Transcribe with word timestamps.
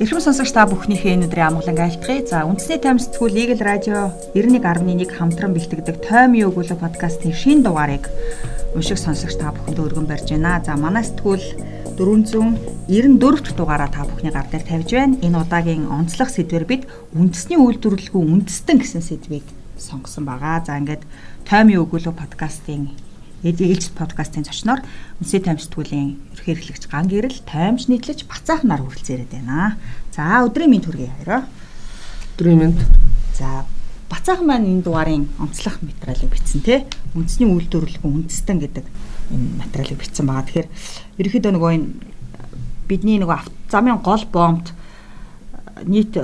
Эрхэм 0.00 0.16
сонсогч 0.16 0.56
та 0.56 0.64
бүхнийхээ 0.64 1.12
энэ 1.12 1.28
өдрийн 1.28 1.52
амгалан 1.52 1.76
айлтгая. 1.76 2.24
За 2.24 2.48
үндэсний 2.48 2.80
тайм 2.80 2.96
сэтгүүл 2.96 3.36
Eagle 3.36 3.60
Radio 3.60 4.08
91.1 4.32 5.12
хамтран 5.12 5.52
бэлтгэдэг 5.52 6.00
Тойм 6.00 6.40
юу 6.40 6.56
гүлэ 6.56 6.72
подкастын 6.80 7.36
шинэ 7.36 7.68
дугаарыг 7.68 8.08
уншиг 8.72 8.96
сонсогч 8.96 9.36
та 9.36 9.52
бүхэнд 9.52 9.76
өргөн 9.76 10.08
барьж 10.08 10.32
байна. 10.32 10.64
За 10.64 10.80
манай 10.80 11.04
сэтгүүл 11.04 12.00
494 12.00 13.44
дахь 13.44 13.52
дугаараа 13.60 13.92
та 13.92 14.08
бүхний 14.08 14.32
гар 14.32 14.48
дээр 14.48 14.64
тавьж 14.64 14.88
байна. 14.88 15.20
Энэ 15.20 15.36
удаагийн 15.36 15.92
онцлог 15.92 16.32
сэдвэр 16.32 16.64
бид 16.64 16.88
үндэсний 17.12 17.60
үйлдвэрлэлгүй 17.60 18.24
үндэстэн 18.24 18.80
гэсэн 18.80 19.04
сэдвийг 19.04 19.44
сонгосон 19.76 20.24
байгаа. 20.24 20.64
За 20.64 20.80
ингээд 20.80 21.04
Тойм 21.44 21.76
юу 21.76 21.84
гүлэ 21.84 22.16
подкастын 22.16 22.96
Ээлж 23.44 23.92
подкастын 23.96 24.48
зочноор 24.48 24.80
Үнсээ 25.20 25.44
таймс 25.44 25.64
сэтгүүлийн 25.68 26.29
ерхий 26.40 26.56
хэрэглэгч 26.56 26.88
Ган 26.88 27.08
Гэрэл 27.08 27.44
таймс 27.44 27.88
нийтлэж 27.88 28.24
бацаах 28.24 28.64
нар 28.64 28.80
хүрэлцээрээд 28.80 29.30
байна. 29.30 29.76
За 30.14 30.40
өдрийн 30.44 30.70
минь 30.70 30.80
төргий 30.80 31.12
хоёроо. 31.20 31.44
Өдрийн 32.36 32.58
минь. 32.58 32.78
За 33.36 33.64
бацаах 34.08 34.40
маань 34.40 34.66
энэ 34.66 34.82
дугаарын 34.82 35.28
онцлог 35.38 35.76
материалыг 35.84 36.32
бичсэн 36.32 36.60
тий. 36.64 36.84
Үндэсний 37.14 37.48
үйлдвэрлэлгүй 37.48 38.10
үндэстэн 38.10 38.58
гэдэг 38.58 38.84
энэ 39.30 39.46
материалыг 39.60 39.98
бичсэн 40.00 40.26
байгаа. 40.26 40.46
Тэгэхээр 40.48 40.68
ерөөхдөө 41.20 41.52
нөгөө 41.52 41.70
энэ 41.76 41.88
бидний 42.88 43.18
нөгөө 43.20 43.70
замын 43.70 44.00
гол 44.00 44.24
бомбд 44.32 44.72
нийт 45.86 46.16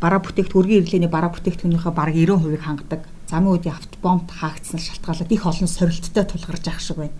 бараа 0.00 0.20
бүтээгдэхүүн 0.20 0.60
өргөн 0.64 0.80
иргэний 0.84 1.10
бараа 1.10 1.32
бүтээгдэхүүнийхээ 1.32 1.92
бараг 1.92 2.14
90%-ийг 2.14 2.62
хангадаг 2.64 3.02
замын 3.28 3.52
үеийн 3.58 3.74
автобомбд 3.74 4.30
хаагдсан 4.30 4.80
шалтгаалаад 4.80 5.32
их 5.32 5.44
олон 5.44 5.68
сорилттой 5.68 6.24
тулгарч 6.24 6.64
ах 6.68 6.80
шиг 6.80 6.96
байна. 7.02 7.16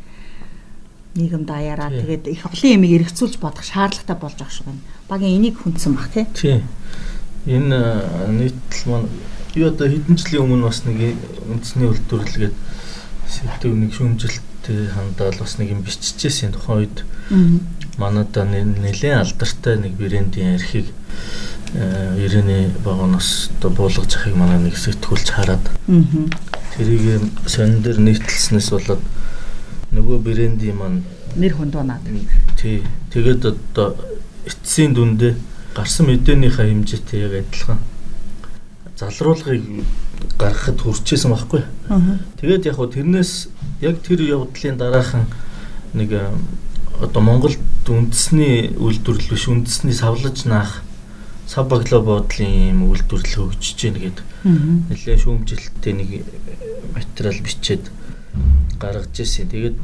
Нийгэм 1.15 1.45
даяараа 1.47 1.91
тэгээд 1.95 2.27
их 2.27 2.43
олон 2.47 2.75
юмыг 2.75 2.93
эргэцүүлж 2.99 3.39
бодох 3.39 3.63
шаардлагатай 3.63 4.17
болж 4.19 4.39
ах 4.43 4.51
шиг 4.51 4.67
байна. 4.67 4.83
Багийн 5.09 5.39
энийг 5.39 5.63
хүндсэн 5.63 5.95
баг 5.95 6.11
тий. 6.11 6.27
Тий. 6.35 6.59
Энэ 7.47 7.79
нийтлэл 8.35 8.91
маань 8.91 9.09
юу 9.55 9.71
одоо 9.71 9.87
хэдэн 9.87 10.19
жилийн 10.19 10.43
өмнө 10.43 10.67
бас 10.67 10.83
нэг 10.83 11.15
үндэсний 11.47 11.87
үйлдвэрлэгээд 11.87 12.57
сэдв 13.31 13.71
нэг 13.71 13.95
шүүмжилттэй 13.95 14.91
хандаал 14.91 15.39
бас 15.39 15.55
нэг 15.59 15.71
юм 15.71 15.87
биччихсэн 15.87 16.51
тухайн 16.51 16.91
үед 16.91 17.07
манайда 17.99 18.43
нэлээд 18.45 19.23
алдартай 19.23 19.79
нэг 19.79 19.95
брендийн 19.95 20.59
архийг 20.59 20.91
ирээний 21.75 22.75
багоноос 22.85 23.51
одоо 23.59 23.71
буулгаж 23.71 24.11
захыг 24.11 24.35
манай 24.35 24.59
нэг 24.59 24.75
сэтгүүлч 24.75 25.29
хараад 25.31 25.65
тэрийг 26.75 27.23
сонин 27.47 27.83
дээр 27.83 27.99
нийтэлснээс 28.03 28.71
болоод 28.75 29.03
нөгөө 29.95 30.19
брендийн 30.27 30.77
маань 30.77 31.03
нэр 31.39 31.55
хөндөнаад 31.55 32.05
тий 32.59 32.83
тэгээд 33.11 33.43
одоо 33.47 33.95
эцсийн 34.45 34.93
дүндээ 34.95 35.35
гарсан 35.75 36.07
мэдээнийхээ 36.07 36.71
хэмжээтэй 36.71 37.21
яг 37.27 37.35
адилхан. 37.43 37.79
Залруулгыг 38.95 39.65
гаргахад 40.39 40.79
хүрчээсэн 40.79 41.31
байхгүй. 41.35 41.63
Тэгээд 42.39 42.67
яг 42.71 42.77
хөө 42.79 42.95
тэрнээс 42.95 43.33
яг 43.83 43.99
тэр 44.07 44.23
явдлын 44.23 44.79
дараахан 44.79 45.27
нэг 45.99 46.15
одоо 47.03 47.23
Монголд 47.23 47.59
үндэсний 47.91 48.79
үйлдвэрлэл 48.79 49.35
биш 49.35 49.51
үндэсний 49.51 49.97
савлаж 49.99 50.47
наах 50.47 50.87
сав 51.51 51.67
баглаа 51.67 52.01
буудлын 52.01 52.71
юм 52.71 52.87
үйлдвэрлэл 52.95 53.51
хөгжиж 53.51 53.79
гэнэ 53.83 53.99
гээд 53.99 54.19
нэлээд 54.95 55.21
шүүмжилттэй 55.27 55.93
нэг 55.93 56.11
материал 56.95 57.39
бичээд 57.43 57.91
гаргаж 58.79 59.15
ирсэн. 59.15 59.49
Тэгээд 59.49 59.77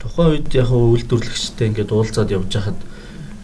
тухайн 0.00 0.30
үед 0.40 0.48
яг 0.54 0.70
үйлдвэрлэгчтэй 0.70 1.68
ингээд 1.72 1.90
уулзаад 1.92 2.30
явж 2.30 2.50
хахад 2.52 2.78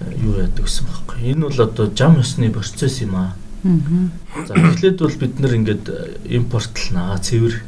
э, 0.04 0.14
юу 0.20 0.40
яадаг 0.40 0.64
гэсэн 0.66 0.86
бэхгүй. 0.86 1.18
Энэ 1.32 1.44
бол 1.48 1.60
одоо 1.60 1.86
жам 1.92 2.20
ёсны 2.20 2.50
процесс 2.52 3.00
юм 3.00 3.16
аа. 3.16 3.32
За 3.62 4.54
эхлээд 4.56 4.98
бол 5.04 5.16
бид 5.20 5.36
нэр 5.40 5.52
ингээд 5.60 5.84
импортлнаа 6.24 7.20
цэвэр. 7.20 7.60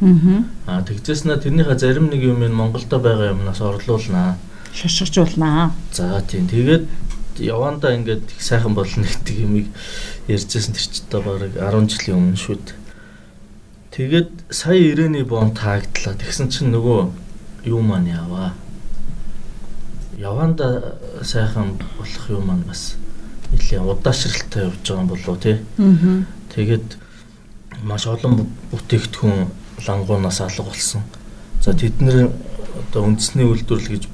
Аа 0.64 0.80
тэгжээснэ 0.88 1.36
тэрнийхээ 1.36 1.76
зарим 1.76 2.08
нэг 2.08 2.24
юм 2.24 2.40
энэ 2.40 2.56
Монголда 2.56 2.96
байгаа 2.96 3.36
юмнаас 3.36 3.60
орлуулнаа. 3.60 4.40
Шашгичуулнаа. 4.72 5.72
За 5.92 6.24
тийм. 6.24 6.48
Тэгээд 6.48 6.88
явандаа 7.38 7.92
ингээд 7.96 8.24
их 8.24 8.40
сайхан 8.40 8.72
болно 8.72 9.04
гэдэг 9.04 9.36
юмыг 9.36 9.66
ярьжсэн 10.28 10.72
тэр 10.72 10.86
ч 10.88 11.04
одоо 11.08 11.20
бараг 11.20 11.52
10 11.60 11.92
жилийн 11.92 12.16
өмнө 12.16 12.40
шүү 12.40 12.56
дээ. 12.56 12.80
Тэгээд 13.92 14.30
сая 14.48 14.80
ирээний 14.80 15.24
бом 15.28 15.52
таагдлаа. 15.52 16.16
Тэгсэн 16.16 16.48
чинь 16.48 16.72
нөгөө 16.72 17.21
юу 17.64 17.80
маань 17.80 18.08
яваа. 18.08 18.52
Яванда 20.18 20.98
сайхан 21.22 21.78
болох 21.98 22.30
юм 22.30 22.46
маань 22.46 22.62
бас 22.62 22.96
нэлээ 23.52 23.80
удаашралтай 23.80 24.64
явж 24.64 24.80
байгаа 24.82 25.02
юм 25.02 25.08
болоо 25.08 25.36
тий. 25.36 25.58
Тэгээд 26.54 26.96
маш 27.82 28.06
олон 28.06 28.48
бүтээгдэхүүн 28.70 29.46
лангуунаас 29.86 30.40
алга 30.40 30.62
болсон. 30.62 31.02
За 31.60 31.74
тэд 31.74 32.00
нэр 32.00 32.30
одоо 32.90 33.06
үндэсний 33.06 33.46
үйлдвэрлэл 33.46 33.94
гэж 33.96 34.04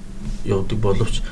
явдаг 0.44 0.78
боловч 0.78 1.22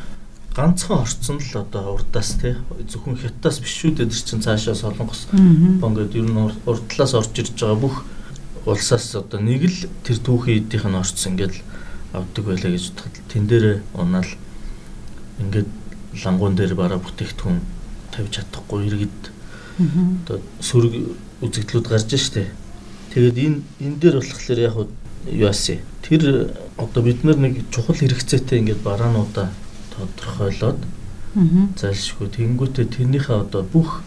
ганцхан 0.57 1.05
орцсон 1.05 1.39
л 1.39 1.53
одоо 1.61 1.95
урдаас 2.01 2.41
тий 2.41 2.57
зөвхөн 2.89 3.21
хятадас 3.21 3.61
биш 3.61 3.77
шүү 3.77 3.93
дээ 4.01 4.09
чинь 4.09 4.41
цаашаа 4.41 4.75
солонгос 4.75 5.29
бонгод 5.33 6.17
ер 6.17 6.25
нь 6.25 6.41
урдлаас 6.65 7.13
орж 7.13 7.37
ирж 7.37 7.61
байгаа 7.61 7.77
бүх 7.77 7.97
улсаас 8.65 9.15
одоо 9.21 9.41
нэг 9.41 9.69
л 9.69 9.79
тэр 10.01 10.17
түүхийн 10.17 10.65
эдийнх 10.65 10.89
нь 10.89 10.97
орцсон 10.97 11.37
ингээд 11.37 11.61
авдаг 12.13 12.45
байлаа 12.45 12.71
гэж 12.71 12.85
бодоход 12.91 13.17
тэн 13.29 13.47
дээр 13.47 13.83
унаал 13.95 14.31
ингээд 15.41 15.69
лангуун 16.25 16.55
дээр 16.57 16.75
бараа 16.75 16.99
бүтээгдэхүүн 16.99 17.61
тавьж 18.13 18.33
чадахгүй 18.37 18.87
иргэд. 18.87 19.23
Одоо 20.25 20.41
сөрөг 20.61 20.95
үзэгдлүүд 21.43 21.87
гарч 21.89 22.11
штэ. 22.17 22.51
Тэгээд 23.13 23.37
энэ 23.37 23.59
энэ 23.81 23.97
дээр 24.01 24.17
болохоор 24.21 24.59
яг 24.59 24.75
юу 24.77 24.89
яасан 25.51 25.83
тэр 26.03 26.55
одоо 26.79 27.03
бид 27.03 27.25
нар 27.25 27.37
нэг 27.37 27.67
чухал 27.71 27.97
хэрэгцээтэй 27.97 28.61
ингээд 28.61 28.83
бараануудаа 28.87 29.51
тодорхойлоод 29.93 30.81
зайлшгүй 31.77 32.29
тэнгуүтээ 32.31 32.87
тэрнийхээ 32.95 33.37
одоо 33.45 33.63
бүх 33.67 34.01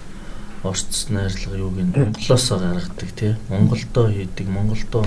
орцс 0.63 1.09
найрлага 1.09 1.57
юуг 1.57 1.77
нь 1.77 1.93
Монголоосоо 1.99 2.57
гаргадаг 2.59 3.09
тий 3.19 3.35
Монголдоо 3.49 4.07
хийдэг 4.09 4.47
Монголдоо 4.47 5.05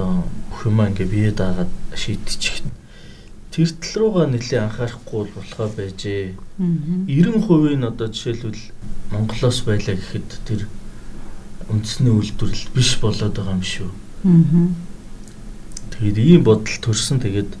одоо 0.00 0.24
бүх 0.48 0.66
юм 0.66 0.80
ингээ 0.80 1.06
бие 1.06 1.30
даагаад 1.32 1.68
шийдчих. 1.94 2.64
Тэр 3.52 3.68
тал 3.68 3.94
руугаа 4.00 4.26
нэлээ 4.26 4.60
анхаарахгүй 4.64 5.28
болохоо 5.34 5.68
байжээ. 5.76 6.34
90% 6.56 7.76
нь 7.76 7.84
одоо 7.84 8.08
жишээлбэл 8.08 8.64
Монголоос 9.12 9.60
байлаа 9.66 9.96
гэхэд 9.96 10.28
тэр 10.46 10.60
үндэсний 11.68 12.14
үйлдвэрлэл 12.14 12.72
биш 12.72 12.96
болоод 13.02 13.34
байгаа 13.36 13.58
юм 13.58 13.64
шүү. 13.66 13.90
Тэгээд 15.92 16.18
ийм 16.18 16.42
бодол 16.46 16.78
төрсөн 16.80 17.18
тэгээд 17.20 17.52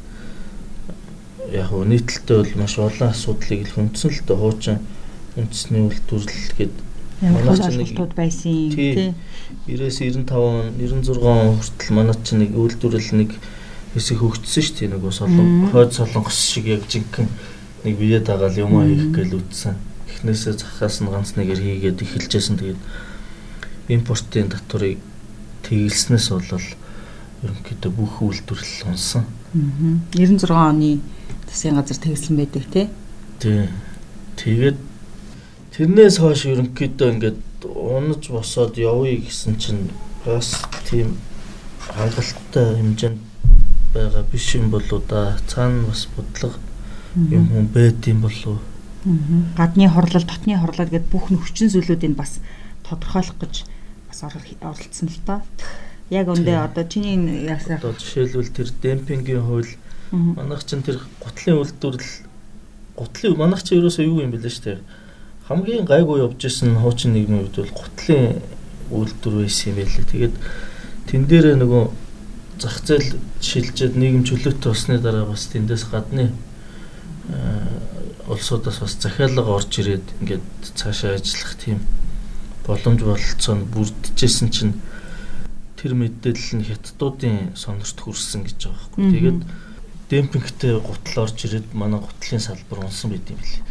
яг 1.52 1.70
нь 1.74 1.90
нийтлэлтэй 1.92 2.36
бол 2.40 2.54
маш 2.56 2.78
олон 2.78 3.10
асуудлыг 3.10 3.60
л 3.68 3.74
хүндсэн 3.74 4.10
л 4.14 4.22
дээ 4.24 4.38
хуучин 4.38 4.78
үндэсний 5.36 5.82
үйлдвэрлэл 5.90 6.54
гээд 6.56 6.74
ч 7.20 7.76
нэг 7.76 8.14
байсан 8.16 8.72
тий. 8.72 9.14
90-95 9.68 10.32
он 10.32 10.72
96 10.80 11.20
он 11.20 11.60
хүртэл 11.60 11.94
манай 11.94 12.16
ч 12.24 12.32
нэг 12.32 12.56
үйлдвэрлэл 12.56 13.20
нэг 13.20 13.30
хэсэг 13.92 14.18
хөгжсөн 14.24 14.62
шүү 14.64 14.76
дээ 14.80 14.90
нөгөө 14.94 15.12
солон 15.12 15.68
хойд 15.68 15.92
солонгос 15.92 16.38
шиг 16.40 16.66
яг 16.70 16.88
жинхэнэ 16.88 17.28
нэг 17.84 17.94
бие 17.98 18.20
дагаал 18.20 18.56
юм 18.56 18.80
хийх 18.80 19.12
гээл 19.12 19.36
үтсэн. 19.40 19.76
Эхнээсээ 20.08 20.54
захаас 20.56 21.00
нь 21.00 21.08
ганц 21.12 21.36
нэгээр 21.36 21.60
хийгээд 21.60 22.02
эхэлжсэн. 22.04 22.56
Тэгээд 22.60 22.80
импортын 23.88 24.48
татварыг 24.48 25.00
тэгэлснээс 25.64 26.28
болол 26.32 26.66
ерөнхийдөө 27.44 27.92
бүх 27.92 28.14
үйлдвэрлэл 28.20 28.88
унсан. 28.92 29.24
96 30.12 30.48
оны 30.52 31.00
засгийн 31.48 31.76
газар 31.76 31.98
тэгсэн 31.98 32.36
байдаг 32.36 32.64
тий. 32.68 32.86
Тий. 33.40 33.68
Тэгээд 34.36 34.78
тэрнээс 35.80 36.20
хойш 36.20 36.44
ерөнхийдөө 36.52 37.08
ингээд 37.08 37.40
унаж 37.64 38.28
босоод 38.28 38.76
явъя 38.76 39.16
гэсэн 39.16 39.56
чинь 39.56 39.88
бас 40.28 40.60
тийм 40.84 41.16
хангалттай 41.80 42.76
хэмжээнд 42.76 43.20
байгаа 43.96 44.24
биш 44.28 44.60
юм 44.60 44.68
болоо 44.68 45.00
да. 45.08 45.40
Цаана 45.48 45.88
бас 45.88 46.04
бодлого 46.12 46.60
юм 47.16 47.48
хүн 47.48 47.66
байд 47.72 48.04
юм 48.04 48.20
болоо. 48.28 48.60
Гадны 49.56 49.88
хорлол, 49.88 50.28
дотны 50.28 50.60
хорлол 50.60 50.92
гэдээ 50.92 51.08
бүх 51.08 51.32
нөхцөн 51.32 51.72
зүйлүүдийг 51.72 52.12
бас 52.12 52.44
тодорхойлох 52.84 53.40
гэж 53.40 53.64
бас 54.12 54.20
оролцсон 54.28 55.08
л 55.08 55.24
доо. 55.24 55.40
Яг 56.12 56.28
өндөө 56.28 56.60
одоо 56.60 56.84
чиний 56.84 57.16
яасан 57.48 57.80
одоо 57.80 57.96
жишээлбэл 57.96 58.52
тэр 58.52 58.68
демпингийн 58.68 59.48
хууль 59.48 59.72
Манайх 60.12 60.66
чинь 60.66 60.82
тэр 60.82 60.98
гутлын 61.22 61.62
үйлдвэрлэл 61.62 62.26
гутлын 62.98 63.38
манайх 63.38 63.62
чинь 63.62 63.78
ерөөсөө 63.78 64.04
юу 64.10 64.26
юм 64.26 64.34
бэлээ 64.34 64.50
шүү 64.50 64.64
дээ. 64.66 64.78
Хамгийн 65.50 65.82
гайгүй 65.82 66.22
явж 66.22 66.46
исэн 66.46 66.78
хуучин 66.78 67.10
нийгмийн 67.10 67.42
үед 67.50 67.58
бол 67.58 67.74
гутлын 67.74 68.38
үйлдвэр 68.94 69.34
байсан 69.42 69.74
юм 69.74 69.76
байлээ. 69.82 70.06
Тэгээд 70.06 70.34
тэн 71.10 71.26
дээрээ 71.26 71.56
нөгөө 71.58 71.84
зах 72.62 72.78
зээл 72.86 73.18
шилжээд 73.42 73.98
нийгэм 73.98 74.22
чөлөөтэй 74.30 74.70
болсны 74.70 75.02
дараа 75.02 75.26
бас 75.26 75.50
тэндээс 75.50 75.90
гадны 75.90 76.30
улсуудаас 78.30 78.78
бас 78.78 78.94
захиалга 78.94 79.50
орж 79.50 79.74
ирээд 79.82 80.06
ингээд 80.22 80.46
цаашаа 80.78 81.18
ажиллах 81.18 81.58
тийм 81.58 81.82
боломж 82.62 83.02
бололцоо 83.02 83.54
нь 83.58 83.66
бүрдчихсэн 83.74 84.54
чинь 84.54 84.78
тэр 85.74 85.98
мэдээлэл 85.98 86.62
нь 86.62 86.66
хятадуудын 86.70 87.58
сонорт 87.58 87.98
хүрсэн 87.98 88.46
гэж 88.46 88.70
байгаа 88.70 88.78
байхгүй. 88.86 89.10
Тэгээд 89.18 89.40
демпингтэй 90.10 90.74
гутал 90.82 91.24
орж 91.24 91.44
ирээд 91.46 91.70
манай 91.72 92.00
гутлын 92.02 92.42
салбар 92.42 92.82
унсан 92.82 93.14
байт 93.14 93.30
юм 93.30 93.38
билий. 93.38 93.62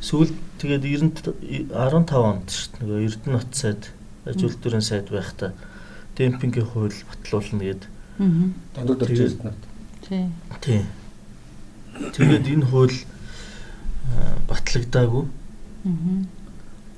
Сүүлд 0.00 0.34
тэгээд 0.62 0.84
90 0.86 1.34
15 1.74 2.14
онд 2.14 2.46
шүү 2.46 2.70
дээ. 2.70 2.80
Нөгөө 2.86 3.04
Эрдэнэ 3.10 3.34
нот 3.34 3.50
сайд 3.50 3.82
аж 4.24 4.38
үйлдвэрийн 4.38 4.86
сайд 4.86 5.10
байхдаа 5.10 5.50
демпингийн 6.14 6.70
хууль 6.70 6.94
батлуулна 7.10 7.64
гээд 7.66 7.82
тандууд 8.78 9.02
орж 9.02 9.18
ирсэн. 9.18 9.54
Тий. 10.06 10.30
Тий. 10.62 10.82
Тэгээд 12.14 12.46
энэ 12.54 12.66
хууль 12.70 12.94
батлагдаагүй. 14.46 15.24
Аа. 15.26 16.22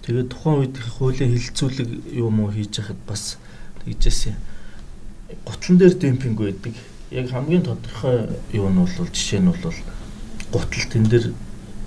Тэгээд 0.04 0.28
тухайн 0.34 0.58
үед 0.66 0.76
хуулийн 0.76 1.32
хилцүүлэг 1.32 1.88
юм 2.12 2.44
уу 2.44 2.50
хийж 2.52 2.76
хахад 2.76 3.00
бас 3.08 3.38
тэгжсэн 3.86 4.36
гутлан 5.46 5.78
дээр 5.78 5.94
демпинг 5.94 6.38
байдаг. 6.38 6.74
Яг 7.12 7.30
хамгийн 7.30 7.62
тодорхой 7.62 8.28
юу 8.52 8.68
нь 8.68 8.78
бол 8.80 9.08
жишээ 9.12 9.40
нь 9.40 9.52
бол 9.52 9.74
гутал 10.52 10.86
тэн 10.90 11.04
дээр 11.08 11.32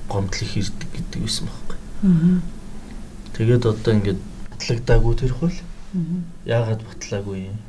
гомдол 0.10 0.42
их 0.42 0.58
ирдэг 0.58 0.90
гэдэг 0.94 1.22
байсан 1.22 1.48
байхгүй. 1.50 1.78
Аа. 2.06 2.42
Тэгээд 3.34 3.66
одоо 3.66 3.94
ингээд 3.94 4.22
батлагдаагүй 4.54 5.14
тэр 5.18 5.34
хөл. 5.34 5.58
Аа. 5.58 6.22
Яагаад 6.46 6.82
батлаагүй 6.86 7.38
юм? 7.50 7.60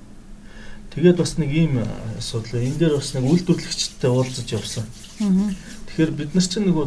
Тэгээд 0.93 1.17
бас 1.17 1.33
нэг 1.41 1.51
ийм 1.53 1.81
асуудал. 2.19 2.61
Энэ 2.61 2.77
дээр 2.77 2.95
бас 3.01 3.15
нэг 3.17 3.25
үйлдвэрлэгчтэй 3.25 4.11
уулзаж 4.11 4.49
явсан. 4.53 4.85
Аа. 5.21 5.53
Тэгэхээр 5.89 6.13
бид 6.13 6.31
нар 6.37 6.45
чинь 6.45 6.69
нөгөө 6.69 6.87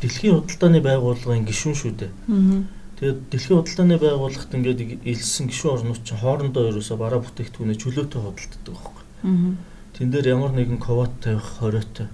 дэлхийн 0.00 0.40
худалдааны 0.40 0.80
байгууллагын 0.80 1.44
гишүүн 1.44 1.76
шүү 1.76 1.92
дээ. 1.92 2.12
Аа 2.32 2.64
Тэгээд 2.96 3.28
дэлхийн 3.28 3.60
худалдааны 3.60 4.00
байгууллагт 4.00 4.54
ингээд 4.56 5.04
илсэн 5.04 5.52
гишүүн 5.52 5.72
орнууд 5.84 6.00
чинь 6.00 6.16
хоорондоо 6.16 6.72
ерөөсө 6.72 6.96
бараа 6.96 7.20
бүтээгдэхүүнээ 7.20 7.76
чөлөөтэй 7.76 8.20
худалддаг 8.24 8.72
байхгүй. 8.72 9.04
Аа. 9.20 9.52
Тэн 9.96 10.10
дээр 10.12 10.36
ямар 10.36 10.52
нэгэн 10.52 10.76
квот 10.76 11.10
тавих 11.24 11.56
хориотой 11.58 12.08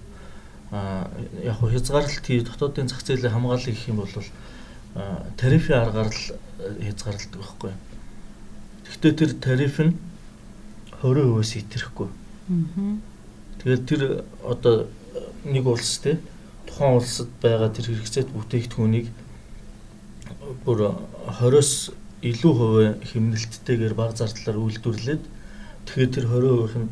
а 0.70 1.10
яг 1.42 1.58
хязгаарлалт 1.60 2.26
хий 2.26 2.40
дотоодын 2.40 2.88
зах 2.88 3.02
зээлийн 3.02 3.32
хамгаалал 3.34 3.66
гэх 3.66 3.88
юм 3.88 3.96
бол 4.00 4.14
тарифын 5.36 5.76
аргаар 5.82 6.08
л 6.08 6.22
э, 6.62 6.84
хязгаарладаг 6.88 7.36
байхгүй. 7.36 7.72
Гэхдээ 8.88 9.12
тэр 9.12 9.32
тариф 9.36 9.76
нь 9.80 9.96
20%-аас 11.02 11.52
итерхгүй. 11.58 12.08
Аа. 12.08 12.96
Тэгээд 13.60 13.84
тэр 13.84 14.02
одоо 14.44 14.86
нэг 15.44 15.66
улс 15.66 15.98
те 15.98 16.20
тухайн 16.66 16.96
улсад 16.96 17.28
байгаа 17.42 17.68
тэр 17.68 17.92
хэрэгцээт 17.92 18.30
бүтээгдэхүүнийг 18.32 19.08
бүр 20.64 20.94
20-оос 21.28 21.92
илүү 22.22 22.52
хувийн 22.54 22.94
хэмнэлттэйгээр 23.02 23.94
баг 23.98 24.16
зардлаар 24.16 24.56
үйлдвэрлээд 24.56 25.22
тэгэхээр 25.84 26.10
тэр 26.14 26.24
20% 26.30 26.80
нь 26.80 26.90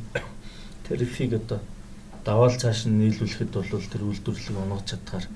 тарифыг 0.90 1.38
одоо 1.38 1.60
даваал 2.26 2.56
цааш 2.58 2.90
нь 2.90 2.98
нийлүүлэхэд 2.98 3.54
бол 3.54 3.86
тэр 3.86 4.02
үйлдвэрлэлийг 4.10 4.58
онгож 4.58 4.84
чадхаар 4.90 5.26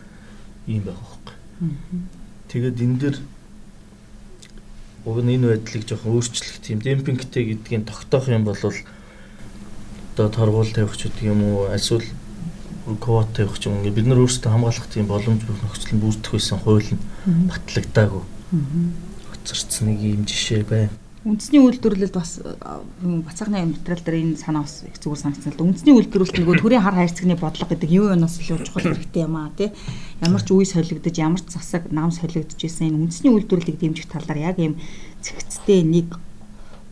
ийм 0.66 0.82
байх 0.82 0.98
байхгүй. 0.98 1.36
Тэгээд 2.50 2.82
энэ 2.82 2.98
дэр 2.98 3.16
уг 5.06 5.18
нь 5.22 5.32
энэ 5.38 5.46
байдлыг 5.54 5.86
жоохон 5.86 6.18
өөрчлөх 6.18 6.58
тийм 6.58 6.82
демпингтэй 6.82 7.54
гэдгийг 7.54 7.86
тогтоох 7.86 8.26
юм 8.28 8.44
бол 8.44 8.58
одоо 8.58 10.28
торгуул 10.28 10.70
тавих 10.74 10.96
ч 10.98 11.06
гэдэг 11.06 11.22
юм 11.22 11.40
уу 11.46 11.70
эсвэл 11.70 12.04
квот 13.00 13.30
тавих 13.32 13.54
ч 13.58 13.70
юм 13.70 13.78
ингээ 13.78 13.96
бид 13.96 14.06
нар 14.10 14.20
өөрсдөө 14.26 14.50
хамгаалах 14.50 14.88
тийм 14.90 15.06
боломж 15.06 15.40
бүх 15.46 15.60
нөхцөл 15.62 15.94
нь 15.94 16.02
бүрдэх 16.02 16.32
байсан 16.34 16.58
хууль 16.58 16.90
нь 16.90 17.02
батлагдаагүй. 17.48 18.24
Хоцорцсон 19.30 19.84
нэг 19.88 19.98
юм 20.02 20.24
жишээ 20.26 20.62
байна. 20.64 21.03
Үндэсний 21.24 21.56
үйлдвэрлэлд 21.56 22.12
бас 22.12 22.36
бацаахны 23.00 23.64
материал 23.64 24.02
дээр 24.04 24.20
энэ 24.20 24.36
санаа 24.36 24.68
бас 24.68 24.84
их 24.84 25.00
зүгээр 25.00 25.22
санагдсан 25.24 25.52
л 25.52 25.56
да. 25.56 25.64
Үндэсний 25.64 25.96
үйлдвэрлэлт 25.96 26.36
нөгөө 26.36 26.60
төрийн 26.60 26.84
хар 26.84 27.00
хайрцагны 27.00 27.40
бодлого 27.40 27.72
гэдэг 27.72 27.90
юу 27.96 28.12
юунаас 28.12 28.36
илүү 28.44 28.60
чухал 28.68 28.92
хэрэгтэй 28.92 29.24
юм 29.24 29.40
аа 29.40 29.48
тий. 29.56 29.72
Ямар 30.20 30.44
ч 30.44 30.52
үе 30.52 30.68
солигдож, 30.68 31.16
ямар 31.16 31.40
ч 31.40 31.48
засаг 31.48 31.88
нам 31.88 32.12
солигдож 32.12 32.60
исэн 32.60 32.92
энэ 32.92 33.08
үндэсний 33.08 33.32
үйлдвэрлэлийг 33.32 33.80
дэмжих 33.80 34.12
талаар 34.12 34.52
яг 34.52 34.60
ийм 34.60 34.76
цэгцтэй 35.24 35.80
нэг 35.80 36.12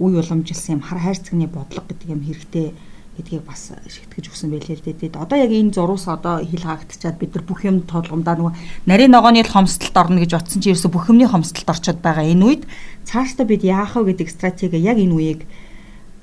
үе 0.01 0.17
уламжилсан 0.25 0.81
юм 0.81 0.83
хар 0.83 1.05
хайрцагны 1.05 1.53
бодлого 1.53 1.93
гэдэг 1.93 2.09
юм 2.09 2.25
хэрэгтэй 2.25 2.73
гэдгийг 3.17 3.45
бас 3.45 3.69
шигтгэж 3.77 4.33
өгсөн 4.33 4.49
байлээ 4.57 4.81
л 4.81 4.85
дээ. 4.89 5.13
Одоо 5.21 5.37
яг 5.37 5.53
энэ 5.53 5.77
зурус 5.77 6.09
одоо 6.09 6.41
хил 6.41 6.65
хаагдчихад 6.65 7.21
бид 7.21 7.37
нар 7.37 7.45
бүх 7.45 7.61
юм 7.69 7.85
толгомдоо 7.85 8.41
нөгөө 8.41 8.55
нарийн 8.89 9.13
ногооны 9.13 9.45
хомсдолд 9.45 9.97
орно 10.01 10.25
гэж 10.25 10.33
утсан 10.33 10.65
чи 10.65 10.73
ерөөсө 10.73 10.89
бүх 10.89 11.13
юмний 11.13 11.29
хомсдолд 11.29 11.69
орчод 11.69 12.01
байгаа 12.01 12.25
энэ 12.25 12.45
үед 12.49 12.63
цаашдаа 13.05 13.45
бид 13.45 13.69
яах 13.69 14.01
вэ 14.01 14.17
гэдэг 14.17 14.29
стратеги 14.33 14.81
яг 14.81 14.97
энэ 14.97 15.13
үеийг 15.13 15.41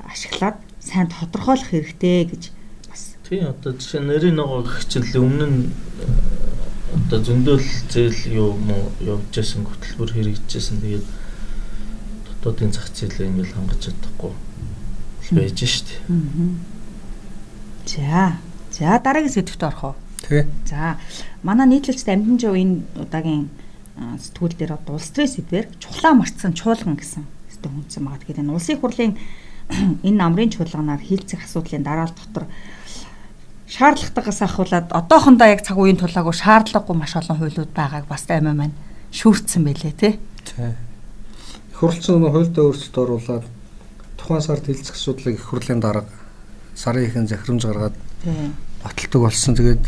ашиглаад 0.02 0.58
сайн 0.82 1.14
тодорхойлох 1.14 1.70
хэрэгтэй 1.70 2.26
гэж 2.26 2.44
бас. 2.90 3.14
Тийм 3.30 3.54
одоо 3.54 3.78
жишээ 3.78 4.02
нарийн 4.02 4.42
ногоо 4.42 4.66
гэх 4.66 4.90
чинь 4.90 5.06
л 5.06 5.22
өмнө 5.22 5.46
нь 5.46 5.62
одоо 6.90 7.22
зөндөөл 7.22 7.70
зээл 7.94 8.22
юу 8.34 8.58
мó 8.58 8.90
явж 8.98 9.30
байсан 9.30 9.62
хөтөлбөр 9.62 10.10
хэрэгжижсэн 10.10 10.82
тэгээд 10.82 11.06
дотоодын 12.26 12.74
зах 12.74 12.90
зээлээ 12.98 13.30
ингээл 13.30 13.54
хангаж 13.54 13.78
чадахгүй 13.78 14.34
байж 15.38 15.62
штэ. 15.62 15.94
Аа 16.10 16.79
За. 17.90 18.38
За 18.72 19.00
дараагийн 19.02 19.34
сэдвт 19.34 19.64
орох 19.64 19.84
уу? 19.84 19.96
Тий. 20.22 20.46
За. 20.70 20.98
Манай 21.42 21.66
нийтлэлч 21.66 22.06
амтан 22.06 22.38
жоо 22.38 22.54
энэ 22.54 22.86
удаагийн 22.94 23.50
сэтгүүл 23.98 24.54
дээр 24.54 24.78
одоо 24.78 25.02
улс 25.02 25.10
төрийн 25.10 25.34
сэдвэр 25.34 25.66
чухлаа 25.82 26.14
марцсан 26.14 26.54
чуулган 26.54 27.02
гэсэн 27.02 27.26
сэдв 27.50 27.74
хүнсэн 27.74 28.06
байгаа. 28.06 28.22
Тэгэхээр 28.22 28.42
энэ 28.46 28.54
улсын 28.54 28.78
хурлын 28.78 29.14
энэ 30.08 30.20
намрын 30.22 30.54
чуулганаар 30.54 31.02
хилцэх 31.02 31.50
асуудлын 31.50 31.82
дараалал 31.82 32.14
дотор 32.14 32.46
шаардлагатайгаас 33.66 34.42
ахуулаад 34.46 34.88
одоохондоо 34.94 35.50
яг 35.50 35.66
цаг 35.66 35.78
үеийн 35.82 35.98
тулаагүй 35.98 36.34
шаардлагагүй 36.38 36.94
маш 36.98 37.18
олон 37.18 37.38
хуйлууд 37.42 37.74
байгааг 37.74 38.06
бас 38.06 38.30
аймаа 38.30 38.54
маань 38.54 38.78
шүүртсэн 39.18 39.66
байлээ 39.66 39.94
тий. 39.98 40.14
Тий. 40.46 40.78
Их 41.74 41.78
хурлын 41.82 42.30
хуульд 42.30 42.54
өөрчлөлт 42.54 42.98
оруулаад 43.02 43.46
тухайн 44.18 44.42
сард 44.46 44.66
хилцэх 44.66 44.98
асуудлыг 44.98 45.38
их 45.38 45.46
хурлын 45.50 45.82
дарга 45.82 46.19
сарын 46.76 47.06
ихэн 47.06 47.28
захирамж 47.28 47.66
гаргаад 47.66 47.96
баталдаг 48.84 49.22
болсон. 49.22 49.56
Тэгээд 49.56 49.86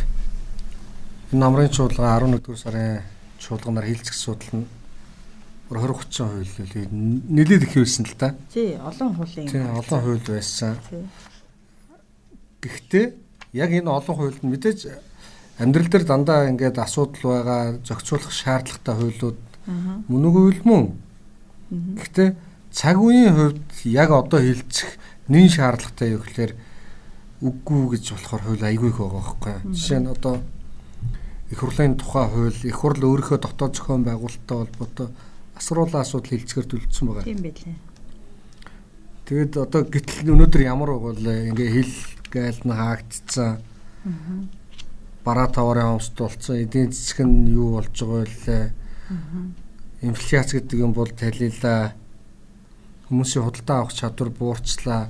энэ 1.32 1.40
намрын 1.40 1.70
чуулга 1.70 2.16
11 2.18 2.42
дугаар 2.42 2.60
сарын 2.60 3.02
чуулганаар 3.40 3.86
хилцэх 3.86 4.16
асуудал 4.16 4.62
нь 4.62 4.68
20 5.72 5.88
30% 5.88 6.28
хууль 6.28 6.88
нэлээд 7.32 7.64
их 7.64 7.74
байсан 7.76 8.06
л 8.06 8.16
да. 8.20 8.36
Тий, 8.52 8.76
олон 8.76 9.16
хуулийн. 9.16 9.48
Тий, 9.48 9.64
олон 9.64 10.02
хууль 10.04 10.26
байсан. 10.28 10.76
Гэхдээ 12.60 13.06
яг 13.54 13.72
энэ 13.72 13.88
олон 13.88 14.16
хуульд 14.16 14.44
мэдээж 14.44 14.80
амьдрал 15.60 15.88
дээр 15.88 16.04
дандаа 16.04 16.50
ингээд 16.52 16.76
асуудал 16.76 17.24
байгаа, 17.24 17.80
зохицуулах 17.88 18.32
шаардлагатай 18.36 18.96
хуулиуд 19.00 19.40
мөн 20.12 20.24
үгүй 20.28 20.60
л 20.60 20.64
мөн. 20.68 20.84
Гэхдээ 21.72 22.36
цаг 22.76 22.98
үеийн 23.00 23.32
хувьд 23.32 23.64
яг 23.88 24.12
одоо 24.12 24.40
хилцэх 24.44 25.00
нэн 25.32 25.48
шаардлагатай 25.48 26.20
юу 26.20 26.20
гэхээр 26.20 26.52
үггүй 27.42 27.98
гэж 27.98 28.14
болохоор 28.14 28.42
хууль 28.46 28.68
айгүй 28.70 28.90
их 28.94 28.98
байгаа 29.02 29.18
байхгүй. 29.18 29.56
Жишээ 29.74 30.00
нь 30.06 30.14
одоо 30.14 30.36
их 31.50 31.58
хурлын 31.58 31.98
тухай 31.98 32.30
хууль, 32.30 32.60
их 32.70 32.78
хурл 32.78 33.02
өөрийнхөө 33.02 33.40
дотоод 33.42 33.74
зохион 33.74 34.06
байгуулалттай 34.06 34.58
холбоотой 34.62 35.08
асруулаа 35.58 36.06
асуудал 36.06 36.30
хилцгээр 36.38 36.68
төлөвлөсөн 36.70 37.08
байгаа. 37.10 37.26
Тийм 37.26 37.42
байлээ. 37.42 37.76
Тэгэд 39.26 39.54
одоо 39.58 39.82
гэтэл 39.90 40.34
өнөөдөр 40.38 40.62
ямар 40.62 40.92
бол 41.02 41.18
ингээ 41.18 41.70
хил 41.82 41.94
гайл 42.30 42.62
нь 42.62 42.78
хаагдцсан. 42.78 43.58
Бараа 45.26 45.50
таварын 45.50 45.98
хомсд 45.98 46.14
болсон. 46.18 46.62
Эдийн 46.62 46.94
засаг 46.94 47.26
нь 47.26 47.50
юу 47.50 47.82
болж 47.82 47.96
байгаа 47.98 48.30
вэ? 48.46 48.74
Инфляц 50.06 50.54
гэдэг 50.54 50.78
юм 50.78 50.94
бол 50.94 51.10
талилаа. 51.10 51.98
Хүмүүсийн 53.10 53.46
худалдаа 53.46 53.78
авах 53.82 53.94
чадвар 53.94 54.30
буурчлаа 54.30 55.10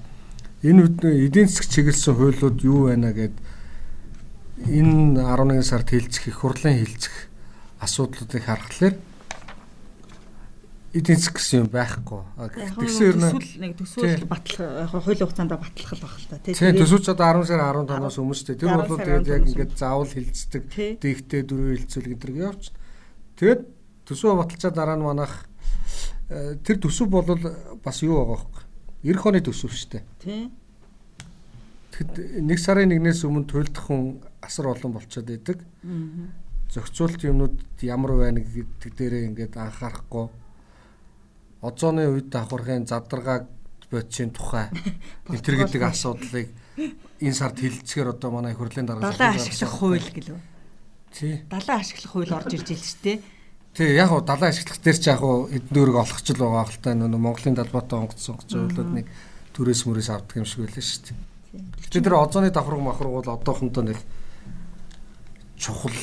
энэ 0.61 0.93
эдийн 1.25 1.47
засаг 1.49 1.67
чиглэсэн 1.73 2.15
хуулиуд 2.15 2.61
юу 2.61 2.89
байна 2.89 3.13
гэд 3.13 3.33
энэ 4.69 5.17
11 5.17 5.65
сард 5.65 5.89
хилцэх 5.89 6.29
их 6.29 6.37
хурлын 6.41 6.85
хилцэх 6.85 7.29
асуудлуудыг 7.81 8.45
харахад 8.45 9.01
эдийн 10.93 11.17
засаг 11.17 11.39
гэсэн 11.39 11.65
юм 11.65 11.69
байхгүй. 11.71 12.21
Тэгсэн 12.77 13.05
ер 13.09 13.17
нь 13.17 13.27
нэг 13.63 13.73
төсөөл 13.79 14.27
батлах 14.27 14.91
хууль 14.91 15.23
хугацаанд 15.23 15.55
батлах 15.55 15.91
л 15.97 16.03
баг 16.03 16.13
л 16.19 16.27
та 16.29 16.37
тийм. 16.43 16.55
Тийм 16.59 16.77
төсөөч 16.77 17.05
одоо 17.15 17.41
10 17.41 17.47
сарын 17.47 17.87
15-наас 17.87 18.17
өмнөстэй. 18.19 18.59
Тэр 18.59 18.75
бол 18.75 18.99
тэгээд 18.99 19.31
яг 19.31 19.43
ингээд 19.47 19.73
заавал 19.79 20.11
хилцдэг. 20.11 20.63
Дэгтэй 20.99 21.41
дөрөв 21.47 21.79
хилцүүл 21.79 22.11
гэдэг 22.11 22.35
явч. 22.37 22.63
Тэгээд 23.39 23.61
төсөө 24.03 24.35
баталчаа 24.35 24.71
дараа 24.75 24.99
нь 24.99 25.07
манах 25.07 25.47
э, 26.27 26.59
тэр 26.59 26.83
төсөв 26.83 27.07
бол 27.07 27.39
бас 27.79 27.97
юу 28.03 28.19
байгаа 28.19 28.51
вэ? 28.51 28.60
90 29.03 29.27
оны 29.29 29.41
төсөв 29.41 29.71
шүү 29.73 29.89
дээ. 29.97 30.03
Тийм. 30.21 30.51
Тэгэхэд 31.91 32.41
нэг 32.45 32.59
сарын 32.61 32.89
нэгнээс 32.93 33.25
өмнө 33.25 33.49
туйлдах 33.49 33.85
хүн 33.89 34.21
асар 34.41 34.71
олон 34.71 34.93
болчиход 34.95 35.27
байдаг. 35.27 35.59
зохицуулт 36.71 37.19
юмнууд 37.27 37.59
ямар 37.83 38.15
байна 38.15 38.39
гэдэг 38.39 38.91
дээрээ 38.95 39.27
ингээд 39.27 39.59
анхаарахгүй 39.59 40.31
озооны 41.61 42.07
үед 42.07 42.31
давхархын 42.31 42.87
задаргааг 42.87 43.51
бодисын 43.91 44.31
тухай 44.31 44.71
гэдэг 45.27 45.83
асуудлыг 45.83 46.47
энэ 47.19 47.35
сард 47.35 47.59
хилцгээр 47.59 48.15
одоо 48.15 48.31
манай 48.31 48.55
хөрлийн 48.55 48.87
дараа 48.87 49.11
далайн 49.11 49.35
ашиглах 49.35 49.75
хууль 49.75 49.99
гэлөө. 49.99 50.39
Тий. 51.11 51.43
Далайн 51.51 51.83
ашиглах 51.83 52.11
хууль 52.15 52.31
орж 52.31 52.55
ирж 52.55 52.67
байна 52.71 52.87
шүү 52.87 53.01
дээ. 53.03 53.17
Тий, 53.71 53.95
яг 53.95 54.11
уу 54.11 54.19
далайн 54.19 54.51
ашиглах 54.51 54.83
дээр 54.83 54.97
ч 54.99 55.07
яг 55.07 55.23
уу 55.23 55.47
эдэн 55.47 55.71
дүүрэг 55.71 55.95
олох 55.95 56.19
ч 56.19 56.35
л 56.35 56.43
байгаа 56.43 56.67
хэл 56.67 56.83
та 56.83 56.91
нөө 56.91 57.15
Монголын 57.15 57.55
талбайтай 57.55 58.03
онгоцсон 58.03 58.35
хуулиуд 58.35 58.91
нэг 58.91 59.07
төрөөс 59.55 59.87
мөрөөс 59.87 60.09
авдаг 60.11 60.43
юм 60.43 60.47
шиг 60.47 60.67
байлаа 60.67 60.83
шүү 60.83 61.01
дээ. 61.07 61.17
Гэтэл 61.87 62.03
тэр 62.03 62.15
озооны 62.19 62.51
давхарга 62.51 62.83
махраг 62.83 63.11
бол 63.15 63.31
одоохондоо 63.31 63.83
нэг 63.87 63.99
чухал 65.55 65.95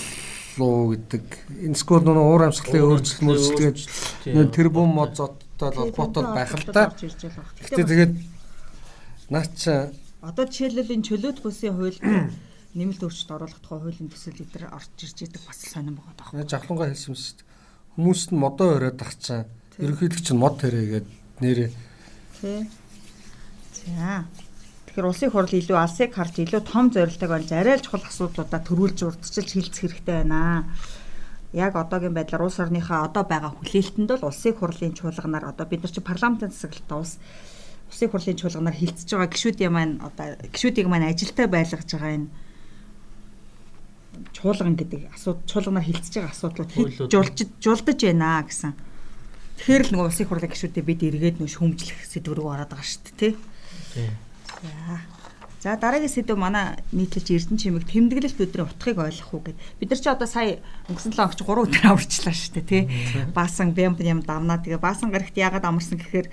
уу 0.57 0.97
гэдэг 0.97 1.25
энэ 1.69 1.77
скул 1.77 2.01
нөө 2.09 2.17
уур 2.17 2.49
амьсгалын 2.49 2.89
өөрчлөлт 2.89 3.27
мөрчлөлгээд 3.29 4.49
тэр 4.57 4.69
бум 4.73 4.89
мод 4.97 5.13
зодтой 5.21 5.69
холбоотой 5.69 6.25
байх 6.25 6.57
л 6.57 6.73
да. 6.73 6.89
Гэтэ 6.89 7.85
тэгээд 7.85 8.13
наач 9.29 9.93
одоо 10.25 10.45
жишээлбэл 10.49 10.97
энэ 10.97 11.05
чөлөөт 11.05 11.39
бүсийн 11.45 11.77
хууль 11.77 12.01
нэмэлт 12.73 13.03
өөрчлөлт 13.05 13.35
оруулах 13.37 13.61
тухай 13.61 13.79
хуулийн 13.81 14.09
төсөл 14.09 14.41
эдгээр 14.41 14.73
орж 14.73 14.93
ирж 15.05 15.19
идэг 15.25 15.43
бас 15.45 15.61
сонирн 15.69 16.01
байгаа 16.01 16.17
даа. 16.17 16.49
Жавхлангаа 16.49 16.91
хэлсэн 16.91 17.13
юм 17.13 17.19
шүү 17.21 17.37
дээ. 17.37 17.48
Хүмүүст 17.99 18.31
нь 18.31 18.39
модоо 18.39 18.79
өрөөд 18.79 19.03
ахчаа. 19.03 19.51
Ерөнхийдөө 19.83 20.23
чинь 20.23 20.39
мод 20.39 20.63
тэрээгээд 20.63 21.07
нэрээ. 21.43 21.71
Тий. 22.39 22.71
За. 23.75 24.23
Тэгэхээр 24.87 25.11
улсын 25.11 25.35
хурл 25.35 25.51
илүү 25.51 25.75
алсыг 25.75 26.15
харж 26.15 26.39
илүү 26.47 26.63
том 26.63 26.95
зорилтыг 26.95 27.27
олж 27.27 27.51
арай 27.51 27.75
л 27.75 27.83
чухал 27.83 28.07
асуудлуудаа 28.07 28.63
төрүүлж 28.63 29.03
урдчилж 29.03 29.51
хилцэх 29.51 29.83
хэрэгтэй 29.99 30.15
байна. 30.23 30.71
Яг 31.51 31.75
одоогийн 31.75 32.15
байдлаар 32.15 32.47
улс 32.47 32.63
орныхаа 32.63 33.11
одоо 33.11 33.27
байгаа 33.27 33.51
хүлээлтэнд 33.59 34.15
бол 34.15 34.31
улсын 34.31 34.55
хурлын 34.55 34.95
чуулганаар 34.95 35.51
одоо 35.51 35.67
бид 35.67 35.83
нар 35.83 35.91
чи 35.91 35.99
парламентын 35.99 36.55
засаглалтаа 36.55 37.03
улс 37.03 37.19
улсын 37.91 38.11
хурлын 38.15 38.39
чуулганаар 38.39 38.79
хилцэж 38.79 39.11
байгаа 39.11 39.35
гişүүдийн 39.35 39.75
маань 39.75 39.99
одоо 40.07 40.39
гişүүдийг 40.55 40.87
маань 40.87 41.11
ажилтаа 41.11 41.51
байлгаж 41.51 41.91
байгаа 41.91 42.15
энэ 42.15 42.31
чуулган 44.35 44.77
гэдэг 44.79 45.15
асууд 45.15 45.45
чуулганаар 45.49 45.87
хилцэж 45.87 46.15
байгаа 46.19 46.33
асуудлууд 46.35 46.71
жулж 47.11 47.39
жулдаж 47.63 47.99
байна 48.03 48.43
гэсэн. 48.45 48.73
Тэгэхээр 49.59 49.85
л 49.91 49.93
нөгөө 49.99 50.07
улсын 50.07 50.29
хурлын 50.31 50.53
гишүүдэд 50.55 50.87
бид 50.87 51.03
эргээд 51.03 51.37
нөө 51.43 51.51
шүүмжлэх 51.51 51.99
сэдв 52.07 52.31
рүү 52.39 52.47
ороод 52.47 52.71
байгаа 52.71 52.87
шүү 52.87 53.03
дээ, 53.11 53.17
тий. 53.19 53.33
За. 54.63 55.03
За 55.59 55.75
дараагийн 55.75 56.15
сэдв 56.15 56.39
манай 56.39 56.79
нийтлэлч 56.95 57.35
Эрдэнэ 57.35 57.59
чимэг 57.59 57.85
тэмдэглэл 57.91 58.39
бидний 58.39 58.63
утгыг 58.63 59.03
ойлгох 59.03 59.35
уу 59.35 59.43
гэд. 59.43 59.59
Бид 59.83 59.91
нар 59.91 59.99
ч 59.99 60.07
одоо 60.07 60.31
сая 60.31 60.63
өнгөрсөн 60.87 61.19
7 61.19 61.27
огч 61.27 61.43
3 61.43 61.67
өдөр 61.67 61.85
амарчлаа 61.91 62.31
шүү 62.31 62.55
дээ 62.63 62.71
тий. 62.71 62.83
Баасан 63.35 63.75
бямб 63.75 63.99
юм 63.99 64.23
давнаа 64.23 64.63
тэгээ 64.63 64.79
баасан 64.79 65.11
гарагт 65.11 65.35
яагаад 65.35 65.67
амарсан 65.67 65.99
гэхээр 65.99 66.31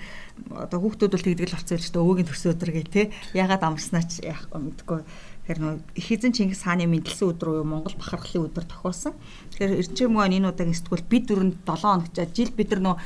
одоо 0.54 0.78
хүүхдүүд 0.78 1.10
бол 1.10 1.26
тэгдэл 1.26 1.58
болцсон 1.58 1.74
л 1.74 1.82
шүү 1.82 1.94
дээ. 1.98 2.06
Өвөгийн 2.06 2.28
төсөө 2.30 2.54
өдөр 2.54 2.70
гээ 2.70 2.86
тий. 2.86 3.06
Яагаад 3.34 3.66
амарснаа 3.66 4.06
ч 4.06 4.22
яах 4.22 4.46
мэдгүй 4.54 5.02
Тэгэхээр 5.46 5.62
нөө 5.62 5.74
их 5.94 6.10
эзэн 6.10 6.34
Чингис 6.34 6.66
хааны 6.66 6.90
мэдлсэн 6.90 7.30
өдөр 7.30 7.62
уу 7.62 7.62
Монгол 7.62 7.94
бахархлын 7.94 8.50
өдөр 8.50 8.66
тохиолсон. 8.66 9.14
Тэгэхээр 9.54 9.78
Эрчим 9.78 10.18
мөн 10.18 10.34
энэ 10.42 10.50
удаагийн 10.50 10.74
сэтгүүл 10.74 11.06
бид 11.06 11.30
дөрөнд 11.30 11.62
7 11.62 11.86
хоног 11.86 12.10
жил 12.10 12.50
бид 12.50 12.74
нар 12.74 12.82
нөө 12.82 12.96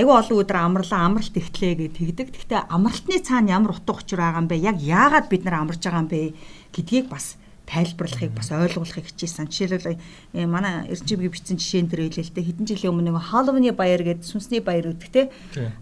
аюу 0.00 0.16
олон 0.16 0.40
өдөр 0.40 0.56
амарлаа 0.64 1.00
амралт 1.04 1.36
ихтлээ 1.36 1.76
гэж 1.76 1.92
тэгдэг. 2.00 2.28
Гэхдээ 2.32 2.72
амралтны 2.72 3.20
цаана 3.20 3.52
ямар 3.52 3.76
утга 3.76 4.00
учир 4.00 4.16
байгаа 4.16 4.40
юм 4.40 4.48
бэ? 4.48 4.56
Яг 4.64 4.80
яагаад 4.80 5.28
бид 5.28 5.44
нар 5.44 5.60
амарч 5.60 5.84
байгаа 5.84 6.00
юм 6.00 6.08
бэ 6.08 6.32
гэдгийг 6.72 7.12
бас 7.12 7.36
тайлбарлахыг 7.70 8.34
бас 8.34 8.50
ойлгуулахыг 8.50 9.06
хичээсэн. 9.14 9.46
Жишээлбэл 9.46 9.94
э, 10.34 10.46
манай 10.46 10.90
Эрчимгийн 10.90 11.30
бичсэн 11.30 11.54
жишээн 11.54 11.86
дээр 11.86 12.10
хэлээ 12.10 12.26
л 12.26 12.34
дээ. 12.34 12.48
Хэдэн 12.50 12.66
жилийн 12.66 12.90
өмнө 12.90 13.14
нэг 13.14 13.22
Халууны 13.30 13.70
баяр 13.70 14.02
гэдэг 14.02 14.26
сүнсний 14.26 14.58
баяр 14.58 14.90
үүдэг 14.90 15.10
те. 15.14 15.30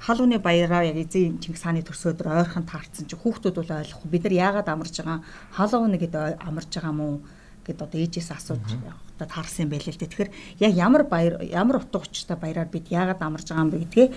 Халууны 0.05 0.37
баяраа 0.37 0.85
яг 0.85 1.01
эзэн 1.01 1.41
Чингис 1.41 1.65
хааны 1.65 1.81
төрсөдөр 1.81 2.45
ойрхон 2.45 2.69
таарсан 2.69 3.09
чи 3.09 3.17
хүүхдүүд 3.17 3.57
бол 3.57 3.73
ойлгохгүй. 3.81 4.09
Бид 4.13 4.25
нар 4.29 4.37
яагаад 4.37 4.69
амарч 4.69 5.01
байгаа? 5.01 5.25
Халууны 5.57 5.97
гэдэг 5.97 6.45
амарч 6.45 6.71
байгаа 6.77 6.93
мó 6.93 7.25
гэд 7.65 7.81
одоо 7.81 7.99
ээжээс 8.01 8.31
асууж 8.37 8.69
одоо 9.17 9.27
таарсан 9.29 9.69
юм 9.69 9.73
байл 9.73 9.89
л 9.89 9.97
дээ. 9.97 10.13
Тэгэхээр 10.13 10.31
яг 10.61 10.73
ямар 10.77 11.03
баяр 11.09 11.41
ямар 11.45 11.81
утга 11.81 12.05
учиртай 12.05 12.37
баяраар 12.37 12.69
бид 12.69 12.93
яагаад 12.93 13.21
амарч 13.21 13.49
байгаа 13.49 13.65
юм 13.65 13.73
бэ 13.73 13.83
гэдгээ 13.85 14.09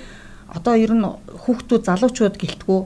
одоо 0.56 0.76
ер 0.76 0.92
нь 0.92 1.08
хүүхдүүд 1.48 1.84
залуучууд 1.88 2.36
гэлтгүү 2.36 2.80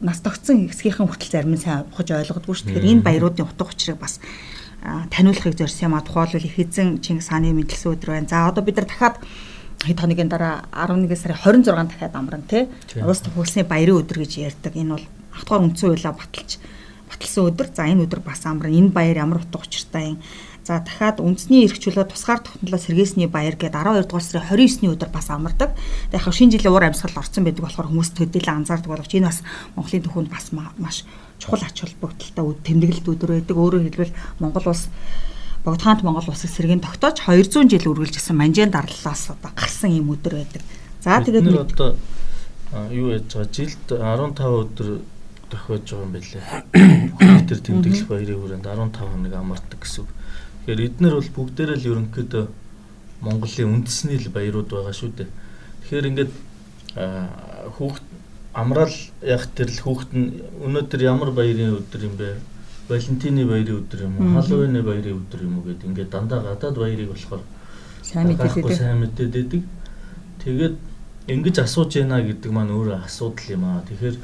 нас 0.00 0.20
тогтсон 0.20 0.68
хэсгийнхэн 0.70 1.06
хүртэл 1.06 1.32
зарим 1.32 1.54
нь 1.54 1.62
сайн 1.62 1.86
ухаж 1.90 2.08
ойлгодгүй 2.10 2.54
шүү. 2.54 2.66
Тэгэхээр 2.70 2.90
энэ 2.96 3.06
баяруудын 3.06 3.46
утга 3.46 3.68
учирыг 3.68 3.98
бас 4.00 4.20
таниулахыг 5.10 5.56
зорьсон 5.58 5.90
юм 5.90 5.94
а. 5.94 6.04
Тухайлбал 6.04 6.46
их 6.46 6.58
эзэн 6.58 7.00
Чингис 7.02 7.28
хааны 7.28 7.52
мэдлсэн 7.52 7.92
өдөр 7.94 8.10
байна. 8.14 8.30
За 8.30 8.48
одоо 8.48 8.62
бид 8.62 8.76
нар 8.76 8.86
дахиад 8.86 9.16
хэд 9.82 10.00
хоногийн 10.00 10.30
дараа 10.30 10.64
11 10.72 11.10
сарын 11.16 11.62
26-нд 11.64 11.90
дахиад 11.90 12.14
амран 12.14 12.42
тий. 12.46 12.68
Улс 13.02 13.20
төвхөлсний 13.20 13.64
баярын 13.66 14.00
өдөр 14.02 14.22
гэж 14.22 14.32
ярьдаг. 14.40 14.74
Энэ 14.76 14.94
бол 14.94 15.06
автгаар 15.34 15.62
үндсэн 15.66 15.88
хуулиа 15.90 16.12
баталж 16.14 16.50
баталсан 17.10 17.42
өдөр. 17.50 17.66
За 17.74 17.86
энэ 17.90 18.04
өдөр 18.06 18.20
бас 18.22 18.46
амран. 18.46 18.72
Энэ 18.72 18.94
баяр 18.94 19.16
ямар 19.26 19.42
утга 19.42 19.60
учиртай 19.60 20.14
юм 20.14 20.22
За 20.66 20.82
дахиад 20.82 21.22
үндэсний 21.22 21.62
эрх 21.62 21.78
чөлөө 21.78 22.10
тусгаар 22.10 22.42
тогтнолоо 22.42 22.82
сэргээсний 22.82 23.30
баяр 23.30 23.54
гээд 23.54 23.78
12 23.78 24.10
дугаар 24.10 24.26
сарын 24.26 24.50
29-ний 24.50 24.90
өдөр 24.90 25.10
бас 25.14 25.30
амардаг. 25.30 25.78
Тэгээ 26.10 26.26
яг 26.26 26.34
шинэ 26.34 26.58
жилийн 26.58 26.74
уур 26.74 26.90
амьсгал 26.90 27.22
орсон 27.22 27.46
байдаг 27.46 27.62
болохоор 27.62 27.86
хүмүүс 27.86 28.10
төдийлөн 28.18 28.66
анзаардаг 28.66 28.90
боловч 28.90 29.14
энэ 29.14 29.30
бас 29.30 29.46
Монголын 29.78 30.02
түүхэнд 30.02 30.26
бас 30.34 30.50
маш 30.50 31.06
чухал 31.38 31.62
ач 31.62 31.76
холбогдолтой 31.86 32.58
тэмдэглэлт 32.66 33.06
өдөр 33.06 33.30
байдаг. 33.38 33.54
Өөрөөр 33.54 33.86
хэлбэл 33.86 34.18
Монгол 34.42 34.66
улс 34.66 34.90
Богдхаант 35.62 36.02
Монгол 36.02 36.34
улсыг 36.34 36.50
сэргээн 36.50 36.82
тогтоож 36.82 37.22
200 37.22 37.70
жил 37.70 37.86
үргэлжилсэн 37.86 38.34
манжийн 38.34 38.74
дарлалаас 38.74 39.38
одоо 39.38 39.54
гарсан 39.54 39.94
юм 39.94 40.18
өдөр 40.18 40.42
байдаг. 40.42 40.66
За 40.98 41.22
тэгээд 41.22 41.46
бид 41.46 41.62
одоо 41.78 41.94
юу 42.90 43.14
яаж 43.14 43.30
байгаа 43.30 43.54
жилд 43.54 43.86
15 43.86 44.42
өдөр 44.42 44.88
тохиож 45.46 45.86
байгаа 45.86 46.06
юм 46.06 46.12
байлээ. 46.14 46.42
Бүх 47.22 47.42
тэр 47.46 47.60
тэмдэглэх 47.62 48.10
баярын 48.10 48.40
хүрээнд 48.42 48.66
15 48.66 48.98
хоног 48.98 49.34
амардаг 49.34 49.78
гэсэн 49.78 50.02
үг. 50.02 50.10
Тэгэхээр 50.66 50.98
эднэр 50.98 51.14
бол 51.14 51.30
бүгдээрээ 51.30 51.78
л 51.78 51.90
ерөнхийдөө 51.94 52.44
Монголын 53.22 53.70
үндэсний 53.70 54.18
л 54.18 54.34
баярууд 54.34 54.66
байгаа 54.66 54.90
шүү 54.98 55.14
дээ. 55.14 55.30
Тэгэхээр 55.86 56.08
ингээд 56.10 56.32
хүүхд 57.78 58.04
амраал 58.50 58.96
яг 59.22 59.46
тэр 59.54 59.70
л 59.70 59.78
хүүхд 59.78 60.10
нь 60.18 60.42
өнөөдөр 60.66 61.00
ямар 61.06 61.30
баярын 61.30 61.78
өдөр 61.78 62.02
юм 62.10 62.18
бэ? 62.18 62.42
Валентины 62.90 63.46
баярын 63.46 63.78
өдөр 63.78 64.00
юм 64.10 64.18
уу? 64.18 64.42
Халлоуины 64.42 64.82
баярын 64.82 65.22
өдөр 65.22 65.40
юм 65.46 65.54
уу 65.62 65.70
гэд 65.70 65.86
ингээд 65.86 66.10
дандаа 66.10 66.42
гадаад 66.42 66.76
баярыг 66.82 67.14
болохоор 67.14 67.46
сайн 68.02 68.34
мэдээд 68.34 68.74
сайн 68.74 68.98
мэдээд 69.06 69.32
байдаг. 69.38 69.62
Тэгээд 70.42 70.76
ингэж 71.30 71.56
асууж 71.62 71.94
яана 71.94 72.18
гэдэг 72.26 72.50
маань 72.50 72.74
өөрөө 72.74 73.06
асуудал 73.06 73.54
юм 73.54 73.70
аа. 73.70 73.86
Тэгэхээр 73.86 74.18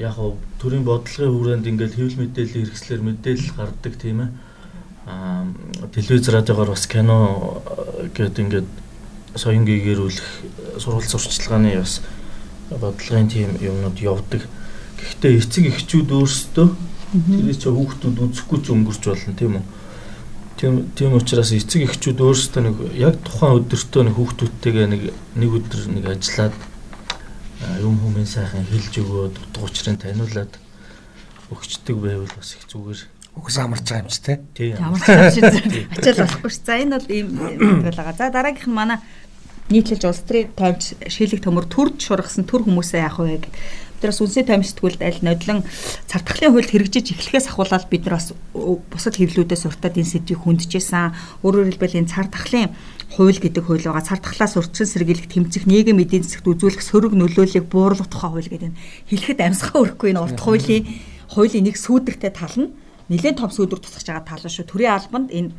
яг 0.00 0.12
хав 0.16 0.40
төрийн 0.56 0.88
бодлогын 0.88 1.36
хүрээнд 1.36 1.68
ингээд 1.68 2.00
хэвлэл 2.00 2.20
мэдээлэл 2.24 2.56
хэрэгслэр 2.64 3.00
мэдээлэл 3.04 3.52
гардаг 3.60 3.94
тийм 4.00 4.24
ээ 4.24 4.30
телевиз 5.94 6.28
радиогоор 6.28 6.70
бас 6.74 6.86
кино 6.86 7.62
гэдэг 8.14 8.42
ингээд 8.44 8.68
соён 9.38 9.64
гээгэрүүлэх 9.64 10.28
сурвалж 10.82 11.06
сурчлагын 11.06 11.78
бас 11.78 12.02
бодлогын 12.70 13.28
тийм 13.30 13.54
юмнууд 13.60 13.98
явдаг. 14.02 14.42
Гэхдээ 14.98 15.38
эцэг 15.38 15.64
эхчүүд 15.70 16.10
өөрсдөө 16.10 16.68
тэрийг 17.14 17.58
ч 17.60 17.64
хүүхдүүд 17.70 18.16
үзэхгүй 18.18 18.58
ч 18.64 18.66
өнгөрч 18.74 19.02
болно 19.06 19.34
тийм 19.38 19.52
үү? 19.62 19.64
Тийм 20.56 20.74
тийм 20.98 21.14
учраас 21.14 21.52
эцэг 21.54 21.86
эхчүүд 21.86 22.18
өөрсдөө 22.18 22.62
нэг 22.66 22.76
яг 22.98 23.14
тухайн 23.22 23.62
өдөртөө 23.62 24.02
нэг 24.10 24.14
хүүхдүүдтэйгээ 24.18 24.86
нэг 24.90 25.02
нэг 25.36 25.50
өдөр 25.52 25.82
нэг 25.94 26.04
ажиллаад 26.10 26.54
юм 27.84 27.94
хүмүүс 28.00 28.34
сайхан 28.34 28.64
хэлж 28.66 28.92
өгөөд 29.04 29.34
утга 29.36 29.62
учирыг 29.62 30.00
таниулаад 30.00 30.52
өгчдөг 31.52 31.96
байвал 32.00 32.32
бас 32.34 32.56
их 32.56 32.64
зүгээр 32.66 33.00
Үгс 33.36 33.56
амарч 33.60 33.84
байгаа 33.84 34.02
юм 34.02 34.10
чи 34.10 34.20
те. 34.24 34.40
Ямар 34.56 35.00
ч 35.00 35.08
ачаал 35.92 36.24
болохгүй 36.24 36.50
ш. 36.50 36.58
За 36.64 36.80
энэ 36.80 36.96
бол 36.96 37.08
ийм 37.12 37.28
тэгэл 37.84 38.00
байгаа. 38.00 38.16
За 38.16 38.32
дараагийнх 38.32 38.68
нь 38.68 38.74
манай 38.74 38.98
нийтлэлж 39.68 40.04
улс 40.08 40.22
төрийн 40.24 40.54
тоймч 40.56 40.94
шилэг 41.10 41.42
төмөр 41.44 41.66
төрж 41.68 41.98
шургасан 42.00 42.46
төр 42.46 42.64
хүмүүсээ 42.64 43.02
яах 43.02 43.18
вэ 43.18 43.36
гэдэг. 43.36 43.52
Бид 43.96 44.04
бас 44.08 44.20
үнсээ 44.22 44.44
тоймч 44.46 44.66
сэтгүүлд 44.72 45.02
аль 45.02 45.20
нодлон 45.26 45.60
цартахлын 46.06 46.52
хуульд 46.54 46.70
хэрэгжиж 46.70 47.06
эхлэхээс 47.12 47.50
ахуулаад 47.50 47.90
бид 47.90 48.06
нар 48.06 48.16
бас 48.20 48.30
бусад 48.54 49.18
хэвлүүдээс 49.18 49.66
уртад 49.66 49.98
энэ 49.98 50.12
сэдвийг 50.16 50.40
хүндэжсэн. 50.46 51.42
Өөрөөр 51.42 51.68
хэлбэл 51.74 51.98
энэ 51.98 52.12
цартахлын 52.12 52.70
хууль 53.18 53.40
гэдэг 53.42 53.64
хууль 53.66 53.82
байгаа. 53.82 54.06
Цартахлаас 54.06 54.54
урьдчилан 54.54 54.92
сэргийлэх 54.92 55.26
тэмцэх 55.26 55.66
нийгэм 55.66 55.98
эдийн 55.98 56.22
засагт 56.22 56.46
үзүүлэх 56.46 56.82
сөрөг 56.84 57.12
нөлөөллийг 57.18 57.66
бууруулах 57.66 58.06
тухай 58.06 58.30
хууль 58.30 58.50
гэдэг 58.52 58.70
нь 58.70 58.78
хэлэхэд 59.10 59.40
амьсгаа 59.42 59.82
өрөхгүй 59.82 60.14
энэ 60.14 60.22
урт 60.22 60.38
хуулийн 60.38 60.84
хуулийн 61.32 61.64
нэг 61.66 61.76
сүүдэртэй 61.80 62.30
тал 62.30 62.54
нь 62.54 62.70
нэлээд 63.10 63.38
том 63.40 63.50
сүйдвэр 63.50 63.80
тусгаж 63.80 64.06
байгаа 64.06 64.26
тал 64.26 64.44
шүү. 64.46 64.66
Төрийн 64.66 64.94
албанд 64.96 65.28
энэ 65.30 65.52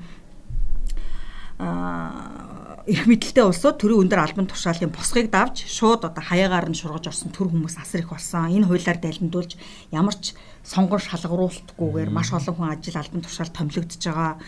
аа 1.58 2.58
их 2.88 3.04
мэдлэлтэй 3.04 3.44
улсууд 3.44 3.84
төрийн 3.84 4.08
өндөр 4.08 4.24
албан 4.24 4.48
тушаалын 4.48 4.96
босгыг 4.96 5.28
давж 5.28 5.68
шууд 5.68 6.08
одоо 6.08 6.24
хаягаар 6.24 6.72
нь 6.72 6.80
шургаж 6.80 7.12
орсон 7.12 7.36
төр 7.36 7.52
хүмүүс 7.52 7.76
асар 7.84 8.00
их 8.00 8.16
болсон. 8.16 8.48
Энэ 8.48 8.64
хуулиар 8.64 8.96
далимдуулж 9.04 9.60
ямар 9.92 10.16
ч 10.16 10.32
сонгон 10.64 11.04
шалгаруулалтгүйгээр 11.04 12.10
маш 12.16 12.32
олон 12.32 12.56
хүн 12.56 12.72
ажил 12.72 12.96
албан 12.96 13.28
тушаал 13.28 13.52
томилогдож 13.52 14.00
байгаа. 14.00 14.40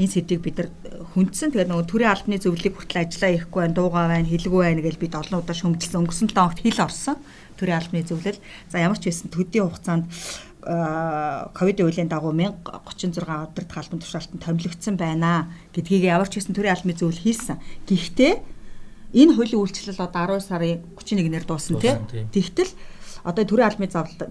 энэ 0.00 0.08
сэдвийг 0.08 0.40
бид 0.40 0.56
нар 0.56 0.68
хүндсэн. 1.12 1.52
Тэгээд 1.52 1.68
нөгөө 1.68 1.84
төрийн 1.92 2.12
албаны 2.16 2.40
зөвлөлийг 2.40 2.74
хүртэл 2.80 3.04
ажиллаа 3.04 3.32
ихгүй 3.36 3.60
байна, 3.60 3.76
дуугаа 3.76 4.08
байна, 4.08 4.24
хэлгүй 4.32 4.60
байна 4.64 4.80
гэж 4.80 4.96
бид 4.96 5.12
олон 5.12 5.44
удаа 5.44 5.52
шөмжилсэн. 5.52 6.00
Өнгөрсөн 6.00 6.28
7 6.32 6.40
хоногт 6.40 6.64
хил 6.64 6.80
орсон. 6.80 7.16
Төрийн 7.60 7.76
албаны 7.76 8.00
зөвлөл. 8.08 8.40
За 8.72 8.80
ямар 8.80 8.96
ч 8.96 9.12
байсан 9.12 9.28
төдийн 9.28 9.68
хугацаанд 9.68 10.08
ковидын 10.62 11.86
үеийн 11.90 12.06
дагуу 12.06 12.30
1036 12.30 13.18
удирдах 13.18 13.78
албан 13.82 13.98
тушаалтанд 13.98 14.42
томилогдсон 14.46 14.94
байна 14.94 15.50
гэдгийг 15.74 16.06
ямар 16.06 16.30
ч 16.30 16.38
байсан 16.38 16.54
төрийн 16.54 16.78
албаны 16.78 16.94
зөвлөл 16.94 17.18
хийсэн. 17.18 17.58
Гэхдээ 17.90 18.32
энэ 19.10 19.34
хуулийн 19.34 19.58
үйлчлэл 19.58 19.98
одоо 19.98 20.38
12 20.38 20.46
сарын 20.46 20.78
31-нд 20.94 21.46
дуусна 21.50 21.82
тий. 21.82 21.98
Тэгтэл 22.30 22.70
одоо 23.26 23.42
төрийн 23.42 23.68
албаны 23.74 23.90
заавал 23.90 24.30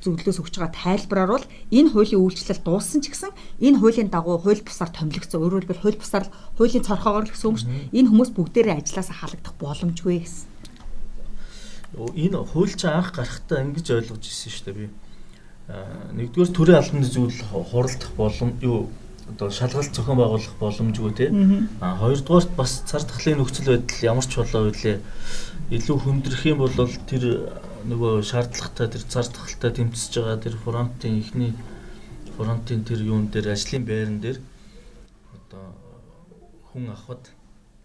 зөвлөлөөс 0.00 0.40
өгч 0.40 0.54
байгаа 0.56 0.72
тайлбараар 0.72 1.30
бол 1.36 1.46
энэ 1.68 1.92
хуулийн 1.92 2.24
үйлчлэл 2.24 2.64
дууссан 2.64 3.04
ч 3.04 3.12
гэсэн 3.12 3.36
энэ 3.60 3.76
хуулийн 3.76 4.08
дагуу 4.08 4.40
хууль 4.40 4.64
бусаар 4.64 4.88
томилогдсон. 4.88 5.44
Өөрөөр 5.44 5.68
хэлбэл 5.68 5.84
хууль 5.84 6.00
бусаар 6.00 6.26
хуулийн 6.56 6.84
цорхоогоор 6.88 7.28
гэсэн 7.28 7.48
үг 7.52 7.58
шүү 7.60 7.68
дээ. 7.68 7.92
Энэ 7.92 8.08
хүмүүс 8.08 8.30
бүгдээрээ 8.32 8.80
ажилласаа 8.80 9.16
халагдах 9.20 9.54
боломжгүй 9.60 10.24
гэсэн. 10.24 10.48
Энэ 12.16 12.36
хууль 12.48 12.72
чинь 12.72 12.96
анх 12.96 13.12
гарахтаа 13.12 13.60
ингэж 13.68 13.86
ойлгож 13.92 14.24
ирсэн 14.24 14.52
шүү 14.56 14.64
дээ 14.72 14.76
би. 14.80 14.86
Нэгдүгээр 15.68 16.52
төрийн 16.56 16.80
албаны 16.80 17.04
зөвлөл 17.04 17.44
хуралдах 17.68 18.12
болон 18.16 18.56
юу 18.64 18.88
одоо 19.28 19.50
шалгалт 19.52 19.92
зохион 19.92 20.16
байгуулах 20.16 20.54
боломжгүй 20.56 21.12
тий. 21.12 21.28
А 21.84 21.96
хоёрдугаарт 22.00 22.56
бас 22.56 22.80
цар 22.88 23.04
тахлын 23.04 23.44
нөхцөл 23.44 23.76
байдал 23.76 24.00
ямар 24.08 24.24
ч 24.24 24.40
болоо 24.40 24.72
үлээ 24.72 24.96
илүү 25.76 25.96
хүндрэх 26.00 26.42
юм 26.48 26.64
бол 26.64 26.72
тэр 26.72 27.52
нөгөө 27.84 28.24
шаардлагатай 28.24 28.88
тэр 28.88 29.04
цар 29.12 29.28
тахалтай 29.28 29.70
тэмцэж 29.76 30.12
байгаа 30.16 30.40
тэр 30.40 30.56
фронтын 30.56 31.20
ихний 31.20 31.52
фронтын 32.36 32.84
тэр 32.88 33.04
юун 33.04 33.28
дээр 33.28 33.52
ажлын 33.52 33.84
байран 33.84 34.18
дээр 34.24 34.40
одоо 35.36 35.76
хүн 36.72 36.88
авахд 36.88 37.28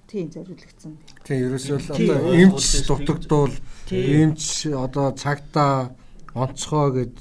тийм 0.08 0.32
зориулагдсан. 0.32 0.96
Тийм 1.28 1.40
ерөөсөө 1.52 1.78
л 1.84 1.90
одоо 1.92 2.32
эмч 2.32 2.64
дутагдвал 2.88 3.56
эмч 3.92 4.72
одоо 4.72 5.12
цагтаа 5.12 5.92
онцгой 6.34 6.92
гэд. 6.94 7.16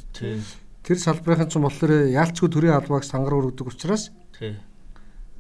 Тэр 0.83 0.99
салбарын 0.99 1.49
ч 1.49 1.57
болохоор 1.57 2.11
яалчгүй 2.11 2.49
төрийн 2.51 2.77
албаг 2.77 3.05
сангар 3.05 3.39
өргөдөг 3.39 3.71
учраас 3.71 4.11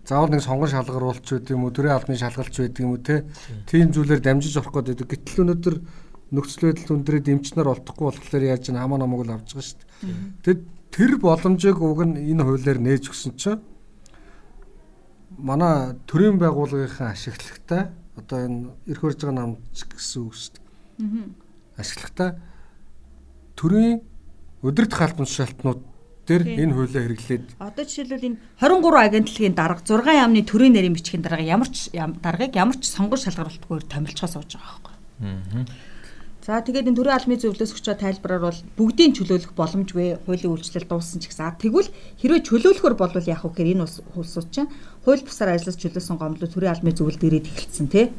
заавал 0.07 0.31
нэг 0.31 0.43
сонгон 0.43 0.71
шалгар 0.71 1.03
уулч 1.03 1.27
байд 1.27 1.51
юм 1.51 1.65
уу 1.65 1.75
төрийн 1.75 1.97
албаны 1.99 2.19
шалгалч 2.19 2.55
байд 2.59 2.79
юм 2.79 2.95
уу 2.95 3.03
те 3.03 3.25
тийм 3.67 3.91
зүйлээр 3.91 4.23
дамжиж 4.23 4.59
орох 4.59 4.75
гэдэг. 4.83 5.07
Гэтэл 5.07 5.43
өнөөдөр 5.47 5.77
нөхцөл 6.33 6.73
байдал 6.73 6.97
өндрөөд 6.97 7.29
эмчнэр 7.29 7.71
олдохгүй 7.71 8.07
болохоор 8.11 8.43
яаж 8.43 8.71
н 8.71 8.81
хамаа 8.81 8.99
намаг 8.99 9.23
л 9.27 9.35
авч 9.37 9.53
байгаа 9.53 9.67
шүү 9.67 9.79
дээ. 9.79 9.91
Тэгэд 10.43 10.61
тэр 10.91 11.13
боломжийг 11.23 11.79
уг 11.79 12.01
нь 12.03 12.19
энэ 12.19 12.43
хуулиар 12.43 12.79
нээж 12.83 13.13
өгсөн 13.13 13.33
чинь 13.37 13.63
манай 15.39 15.95
төрийн 16.09 16.41
байгууллагын 16.41 17.13
ашиглагтай 17.13 17.93
одоо 18.17 18.39
энэ 18.43 18.59
эрх 18.91 19.01
хурж 19.01 19.19
байгаа 19.23 19.37
намч 19.39 19.77
гэсэн 19.87 20.21
үг 20.25 20.35
шүү 20.35 20.53
дээ. 20.57 20.65
Ашиглагтай 21.79 22.29
төрийн 23.59 24.01
өдөрт 24.63 24.93
халбан 24.93 25.27
шалтнууд 25.27 25.81
дээр 26.27 26.43
энэ 26.63 26.75
хуулиа 26.75 27.03
хэрэглээд 27.03 27.47
одоо 27.59 27.85
жишээлбэл 27.85 28.29
энэ 28.31 28.39
23 28.63 29.09
агентлагийн 29.11 29.55
дарга 29.59 29.83
6 29.83 30.07
яамны 30.07 30.43
төрийн 30.47 30.75
нэрийн 30.75 30.95
бичгийн 30.95 31.23
дарга 31.23 31.43
ямар 31.43 31.71
ч 31.71 31.91
даргыг 31.95 32.55
ямар 32.55 32.77
ч 32.79 32.87
сонгон 32.87 33.19
шалгаруулалтгүйгээр 33.19 33.91
томилчоо 33.91 34.29
сууж 34.31 34.55
байгаа 34.55 34.79
байхгүй. 34.79 34.95
Аа 35.23 35.91
За 36.43 36.59
тэгээд 36.59 36.91
энэ 36.91 36.99
төрийн 36.99 37.15
албаны 37.15 37.39
зөвлөлөөс 37.39 37.71
өгч 37.71 37.87
байгаа 37.87 38.03
тайлбараар 38.03 38.43
бол 38.43 38.61
бүгдийн 38.75 39.15
чөлөөлөх 39.15 39.55
боломжгүй 39.55 40.27
хуулийн 40.27 40.51
үйлчлэл 40.51 40.91
дууссан 40.91 41.23
ч 41.23 41.31
гэсэн. 41.31 41.55
Тэгвэл 41.55 41.87
хэрвээ 42.19 42.43
чөлөөлөхөр 42.43 42.99
болвол 42.99 43.31
яах 43.31 43.47
вэ 43.47 43.63
гэхээр 43.63 43.73
энэ 43.79 43.87
улсууд 44.19 44.51
чинь 44.51 44.67
хууль 45.07 45.23
бусаар 45.23 45.55
ажиллаж 45.55 45.79
чөлөөсөн 45.79 46.19
гомдлоо 46.19 46.51
төрийн 46.51 46.75
албаны 46.75 46.99
зөвлөлд 46.99 47.23
ирээд 47.23 47.47
эхэлсэн 47.47 47.87
тий. 47.87 48.11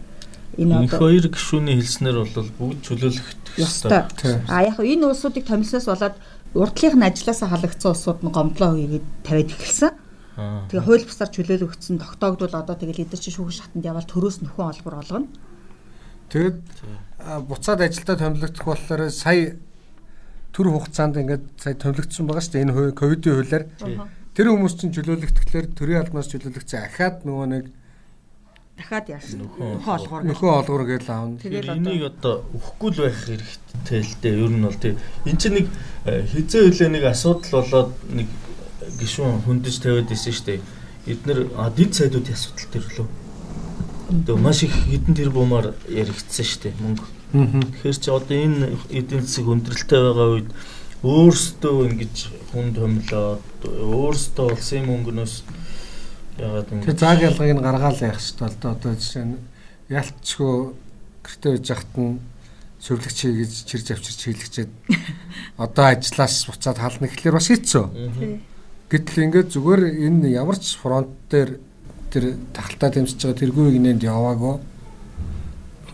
Энэ 0.57 0.85
одоо 0.85 0.99
хоёр 1.01 1.25
гишүүний 1.33 1.81
хэлснээр 1.81 2.17
бол 2.21 2.49
бүгд 2.59 2.79
чөлөөлөх 2.85 3.27
ёстой. 3.57 4.05
А 4.45 4.61
яг 4.61 4.77
энэ 4.77 5.09
улсуудыг 5.09 5.45
томилсоос 5.49 5.89
болоод 5.89 6.15
урдлынх 6.53 6.95
нь 6.97 7.07
ажилласаа 7.09 7.49
халагдсан 7.49 7.89
улсууд 7.93 8.19
нь 8.21 8.29
гомдлоо 8.29 8.77
хийгээд 8.77 9.07
тавиад 9.25 9.49
эхэлсэн. 9.49 9.93
Тэгээ 10.69 10.85
хууль 10.85 11.05
бусаар 11.09 11.29
чөлөөлөгдсөн 11.33 11.97
тогтоогдвол 11.97 12.53
одоо 12.53 12.75
тэгэл 12.77 13.05
эдгээр 13.05 13.21
чинь 13.21 13.33
шүүхэн 13.33 13.57
шатанд 13.57 13.85
явбал 13.85 14.09
төрөөс 14.09 14.37
нөхөн 14.45 14.69
олбор 14.69 14.95
олгоно. 15.01 15.29
Тэгэд 16.29 16.61
буцаад 17.49 17.81
ажилдаа 17.81 18.17
томилогдох 18.17 18.65
болохоор 18.65 19.09
сая 19.09 19.57
төр 20.53 20.67
хугацаанд 20.69 21.17
ингээд 21.17 21.45
сая 21.57 21.73
томилогдсон 21.77 22.25
байгаа 22.29 22.45
шүү 22.45 22.53
дээ 22.53 22.65
энэ 22.65 22.97
ковидын 22.97 23.33
хуулиар. 23.33 23.65
Тэр 24.33 24.47
хүмүүс 24.49 24.73
чинь 24.77 24.93
чөлөөлөгдөхлөөр 24.93 25.65
төрийн 25.77 26.01
албанаас 26.01 26.29
чөлөөлөгдсөн 26.33 26.81
ахаад 26.81 27.21
нөгөө 27.25 27.47
нэг 27.53 27.65
дахиад 28.77 29.07
яасан 29.09 29.45
нөхөн 29.45 29.81
олгоор 29.85 30.23
нөхөн 30.23 30.51
олгоор 30.59 30.83
гэж 30.89 31.05
аавна. 31.09 31.39
Тэгээд 31.39 31.69
энийг 31.77 32.03
одоо 32.09 32.43
өгөхгүй 32.57 32.89
л 32.91 33.01
байх 33.05 33.17
хэрэгтэй 33.23 34.01
л 34.01 34.15
дээ. 34.21 34.39
Ер 34.43 34.51
нь 34.53 34.65
бол 34.65 34.79
тий. 34.81 34.93
Энд 35.25 35.39
чинь 35.41 35.55
нэг 35.61 35.67
э, 36.05 36.25
хизээ 36.25 36.73
хөлөө 36.73 36.89
нэг 36.89 37.03
асуудал 37.09 37.53
болоод 37.61 37.91
нэг 38.09 38.27
гişүүн 38.99 39.45
хөндөж 39.45 39.75
тавиад 39.81 40.09
исэн 40.09 40.33
шүү 40.33 40.47
дээ. 40.49 40.61
Эднэр 41.13 41.39
дид 41.77 41.91
сайдуудын 41.93 42.33
асуудал 42.33 42.69
төр 42.73 42.85
лөө 42.97 43.07
Тэгээ 44.13 44.37
маш 44.37 44.61
их 44.61 44.75
хэдэн 44.85 45.15
тэрбумаар 45.17 45.73
яригдсан 45.89 46.45
шүү 46.45 46.61
дээ 46.69 46.73
мөнгө. 46.77 47.07
Тэгэхээр 47.33 47.97
чи 47.97 48.09
одоо 48.13 48.37
энэ 48.37 48.77
эдийн 48.93 49.25
засаг 49.25 49.49
өндөрлөлтөй 49.49 50.01
байгаа 50.05 50.29
үед 50.37 50.49
өөрсдөө 51.01 51.77
ингэж 51.89 52.15
хүн 52.53 52.67
томлоод 52.77 53.41
өөрсдөө 53.65 54.47
улсын 54.53 54.85
мөнгнөөс 54.85 55.33
ягаад 56.37 56.71
ингэ 56.71 56.85
Тэр 56.85 56.97
зааг 56.97 57.19
ялгааг 57.21 57.51
нь 57.53 57.65
гаргаал 57.65 57.99
яах 58.01 58.19
шүү 58.19 58.37
дээ 58.41 58.71
одоо 58.73 58.93
жишээ 58.97 59.25
нь 59.25 59.37
ялцчгүй 59.89 60.55
гэртээ 61.23 61.51
байж 61.53 61.67
хахад 61.69 61.95
нь 61.97 62.19
шөвлөгч 62.83 63.19
хийж 63.23 63.53
чирж 63.69 63.87
авчирч 63.93 64.21
хийлгчээд 64.25 64.71
одоо 65.65 65.85
ажиллаас 65.93 66.35
буцаад 66.49 66.77
хална 66.81 67.07
гэхлээр 67.07 67.37
бас 67.37 67.47
хэцүү. 67.47 67.85
Гэтэл 68.91 69.23
ингээд 69.29 69.49
зүгээр 69.55 69.81
энэ 70.09 70.33
ямар 70.33 70.57
ч 70.59 70.75
фронт 70.75 71.13
дээр 71.29 71.61
тэр 72.11 72.35
тахалтаа 72.51 72.89
дэмжиж 72.91 73.17
байгаа 73.23 73.39
тэргүй 73.39 73.67
гинэнд 73.77 74.03
яваагүй. 74.03 74.55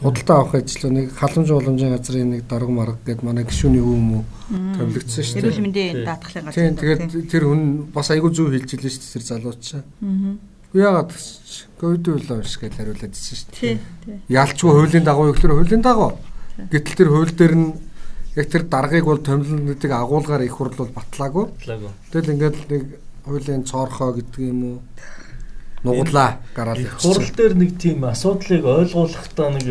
Худалдаа 0.01 0.37
авах 0.41 0.55
ажил 0.57 0.89
нэг 0.89 1.13
халамж 1.13 1.49
уламжийн 1.51 1.93
газрын 1.93 2.31
нэг 2.33 2.47
дарга 2.47 2.71
марга 2.71 2.97
гэд 3.05 3.21
манай 3.21 3.43
гишүүний 3.43 3.83
өвөө 3.83 3.99
мө 3.99 4.23
томилогдсон 4.49 5.23
шүү 5.23 5.35
дээ. 5.37 5.43
Эрүүл 5.45 5.63
мэндийн 5.63 5.97
даатгалын 6.05 6.45
газар. 6.49 6.57
Тийм 6.57 6.75
тэгээд 6.81 7.03
тэр 7.29 7.43
хүн 7.45 7.61
бас 7.93 8.09
айгүй 8.09 8.31
зөв 8.33 8.49
хэлж 8.49 8.69
илээ 8.73 8.91
шүү 8.91 9.03
дээ 9.05 9.13
тэр 9.13 9.25
залууч. 9.29 9.65
Аа. 9.77 9.83
Яагаад 10.73 11.11
ковид 11.77 12.05
үлээ 12.09 12.41
биш 12.41 12.55
гэж 12.57 12.73
хариулаад 12.77 13.13
ирсэн 13.13 13.37
шүү 13.37 13.49
дээ. 13.49 13.59
Тийм. 13.59 13.77
Ялчгүй 14.29 14.71
хуулийн 14.73 15.05
дагуу 15.05 15.29
ихлээр 15.33 15.55
хуулийн 15.57 15.83
дагуу. 15.85 16.11
Гэтэл 16.69 16.97
тэр 16.97 17.09
хууль 17.09 17.33
дээр 17.33 17.55
нь 17.55 17.67
яг 18.35 18.47
тэр 18.49 18.63
даргаыг 18.65 19.05
бол 19.05 19.21
томилнуудыг 19.21 19.91
агуулгаар 19.91 20.43
их 20.45 20.57
хурл 20.57 20.75
бол 20.77 20.93
батлаагүй. 20.93 21.45
Батлаагүй. 21.49 21.91
Тэгэл 22.11 22.33
ингээд 22.33 22.57
нэг 22.69 22.83
хуулийн 23.25 23.63
цоорхоо 23.65 24.13
гэдэг 24.17 24.41
юм 24.43 24.59
уу 24.63 24.77
нуглаа 25.83 26.39
гараад 26.55 26.83
хурал 26.99 27.31
дээр 27.35 27.53
нэг 27.55 27.79
тийм 27.79 28.03
асуудлыг 28.03 28.65
ойлгуулахдаа 28.65 29.49
нэг 29.55 29.65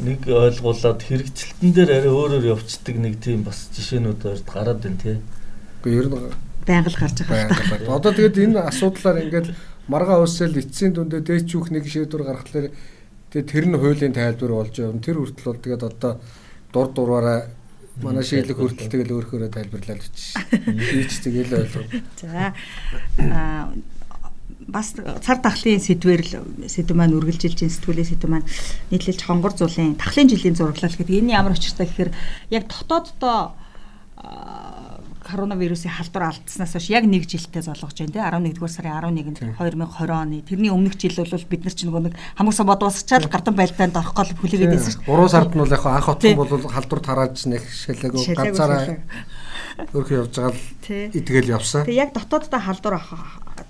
нэг 0.00 0.26
ойлгуулад 0.26 1.00
хэрэгжилтэн 1.04 1.70
дээр 1.70 1.90
арай 1.94 2.12
өөрөөр 2.12 2.44
явцдаг 2.50 2.96
нэг 2.98 3.20
тийм 3.22 3.44
бас 3.46 3.68
жишээнүүд 3.76 4.22
өрд 4.24 4.48
гараад 4.48 4.80
байна 4.82 4.98
тий. 4.98 5.16
Гэхдээ 5.82 5.98
ер 6.00 6.06
нь 6.10 6.16
байнга 6.66 6.90
л 6.90 6.98
гарч 6.98 7.18
байгаа. 7.28 7.94
Одоо 7.94 8.12
тэгээд 8.12 8.42
энэ 8.42 8.60
асуудлаар 8.66 9.22
ингээд 9.22 9.48
маргаа 9.86 10.24
уусаал 10.24 10.56
эцсийн 10.56 10.96
дүндээ 10.96 11.22
дээчүүх 11.22 11.68
нэг 11.70 11.84
шийдвэр 11.86 12.24
гаргахлаар 12.24 12.72
тэгээд 13.30 13.50
тэр 13.52 13.64
нь 13.68 13.78
хуулийн 13.78 14.16
тайлбар 14.16 14.52
болж 14.56 14.74
явна. 14.80 15.04
Тэр 15.04 15.20
хүртэл 15.20 15.48
бол 15.52 15.60
тэгээд 15.60 15.84
одоо 15.84 16.12
дур 16.72 16.88
дураараа 16.90 17.38
манай 18.02 18.24
шийдлэг 18.26 18.58
хүртэл 18.58 18.90
тэгэл 18.90 19.14
өөрөөрөө 19.14 19.50
тайлбарлаад 19.54 20.02
бичсэн. 20.02 20.42
Ийч 20.98 21.22
тэгэл 21.22 21.54
ойлгоо. 21.62 21.84
За 22.18 22.50
бас 24.68 24.94
цар 24.96 25.38
тахлын 25.38 25.80
сэдвэр 25.80 26.22
л 26.24 26.32
сэдв 26.68 26.96
маань 26.96 27.16
үргэлжилж 27.16 27.64
ин 27.64 27.72
сэтгүүлийн 27.72 28.08
сэдв 28.10 28.28
маань 28.28 28.48
нийтлэлж 28.90 29.20
хонгор 29.22 29.52
зулын 29.54 29.94
тахлын 29.94 30.28
жилийн 30.28 30.56
зураглал 30.56 30.96
гэдэг 30.96 31.20
энэ 31.20 31.36
ямар 31.36 31.54
очиртай 31.54 31.86
гэхээр 31.86 32.10
яг 32.50 32.64
дотооддоо 32.68 33.54
коронавирусын 35.24 35.90
халдвар 35.90 36.28
алдснаас 36.28 36.72
хойш 36.76 36.88
яг 36.92 37.04
нэг 37.08 37.24
жилдээ 37.24 37.64
золгож 37.64 37.96
байна 37.96 38.12
те. 38.12 38.20
11-р 38.20 38.68
сарын 38.68 38.92
11-нд 39.00 39.38
2020 39.56 40.12
оны 40.12 40.42
тэрний 40.44 40.70
өмнөх 40.70 41.00
жил 41.00 41.16
бол 41.16 41.48
бид 41.48 41.64
нар 41.64 41.74
ч 41.74 41.80
нөгөө 41.88 42.02
нэг 42.12 42.14
хамгсан 42.36 42.66
бод 42.68 42.84
усчаад 42.84 43.28
гартан 43.32 43.56
байлдаанд 43.56 43.96
орох 43.96 44.12
гол 44.12 44.30
хүлээгээд 44.36 44.72
байсан 44.76 44.92
шүү 44.92 45.08
дээ. 45.08 45.16
3 45.16 45.32
сард 45.32 45.52
нь 45.56 45.62
бол 45.64 45.72
яг 45.72 45.84
анх 45.88 46.08
утсан 46.12 46.36
бол 46.36 46.52
халдвар 46.68 47.00
тарааж 47.00 47.36
нэг 47.48 47.64
шалаагүй 47.64 48.36
ганцаараа 48.36 48.84
өөрхөн 49.96 50.18
явж 50.20 50.32
байгаа 50.36 50.52
л 50.52 50.60
итгэл 51.16 51.54
явсан. 51.56 51.88
Тэгээ 51.88 52.02
яг 52.04 52.10
дотооддоо 52.12 52.60
халдвар 52.60 52.94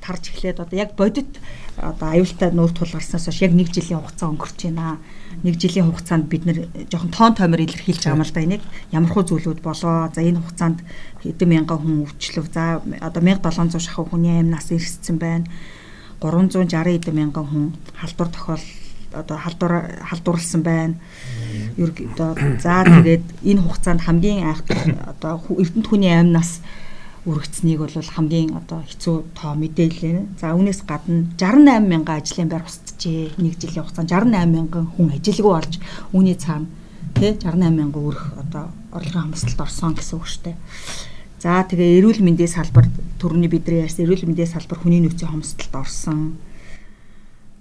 тарж 0.04 0.28
эхлээд 0.28 0.60
одоо 0.60 0.76
яг 0.76 0.92
бодит 1.00 1.40
одоо 1.80 2.12
аюултай 2.12 2.52
нүүр 2.52 2.76
тулгарснаас 2.76 3.24
хойш 3.24 3.40
яг 3.40 3.56
нэг 3.56 3.72
жилийн 3.72 4.04
хугацаа 4.04 4.28
өнгөрч 4.28 4.60
байна. 4.68 5.00
Нэг 5.40 5.56
жилийн 5.56 5.88
хугацаанд 5.88 6.28
бид 6.28 6.44
нэр 6.44 6.68
жоохон 6.92 7.10
тоон 7.10 7.34
томор 7.34 7.64
илэрхийлж 7.64 8.04
байгаа 8.04 8.20
юм 8.20 8.24
л 8.28 8.34
да 8.36 8.44
энийг 8.44 8.62
ямар 8.92 9.10
хуу 9.10 9.24
зүйлүүд 9.24 9.60
болоо. 9.64 10.12
За 10.12 10.20
энэ 10.20 10.44
хугацаанд 10.44 10.84
хэдэн 11.24 11.48
мянган 11.48 11.80
хүн 11.80 12.04
өвчлөв. 12.04 12.46
За 12.52 12.84
одоо 13.00 13.22
1700 13.24 13.80
шахуу 13.80 14.04
хүний 14.12 14.38
амнаас 14.44 14.68
ирссэн 14.68 15.16
байна. 15.16 15.48
360 16.20 16.68
хэдэн 16.70 17.16
мянган 17.16 17.46
хүн 17.48 17.66
халдвар 17.96 18.28
тохиол 18.28 18.64
одоо 19.14 19.36
халдвар 19.38 20.04
халдварлсан 20.04 20.62
байна. 20.62 20.94
Ер 21.76 21.90
одоо 21.90 22.36
за 22.60 22.84
тэгээд 22.84 23.24
энэ 23.42 23.60
хугацаанд 23.62 24.00
хамгийн 24.04 24.46
айхтар 24.46 24.78
одоо 25.08 25.40
эрдэнэт 25.48 25.88
хүний 25.88 26.12
амнаас 26.12 26.60
үргэцнийг 27.24 27.80
бол 27.80 27.96
хамгийн 27.96 28.52
одоо 28.52 28.84
хэцүү 28.84 29.16
тоо 29.32 29.56
мэдээлэл. 29.56 30.28
За 30.36 30.52
үүнээс 30.52 30.84
гадна 30.84 31.24
68 31.40 31.80
мянган 31.88 32.20
ажлын 32.20 32.52
байр 32.52 32.68
устжээ. 32.68 33.40
Нэг 33.40 33.56
жилийн 33.56 33.84
хугацаанд 33.88 34.12
68 34.12 34.52
мянган 34.52 34.86
хүн 34.92 35.08
ажилгүй 35.16 35.52
болж 35.56 35.80
үүний 36.12 36.36
цаана 36.36 36.68
тий 37.16 37.32
68 37.32 37.72
мянган 37.72 38.04
өрх 38.12 38.36
одоо 38.36 38.68
орлогын 38.92 39.32
хамсалт 39.32 39.60
орсон 39.60 39.96
гэсэн 39.96 40.16
үг 40.20 40.26
шүү 40.28 40.42
дээ. 40.52 40.56
За 41.40 41.64
тэгээ 41.64 41.96
эрүүл 42.04 42.20
мэндийн 42.20 42.52
салбар 42.52 42.92
төрөний 43.16 43.48
бидний 43.48 43.80
ярьсан 43.80 44.04
эрүүл 44.04 44.28
мэндийн 44.28 44.52
салбар 44.52 44.84
хүний 44.84 45.00
нөөцийн 45.00 45.32
хомсдолд 45.32 45.74
орсон. 45.80 46.36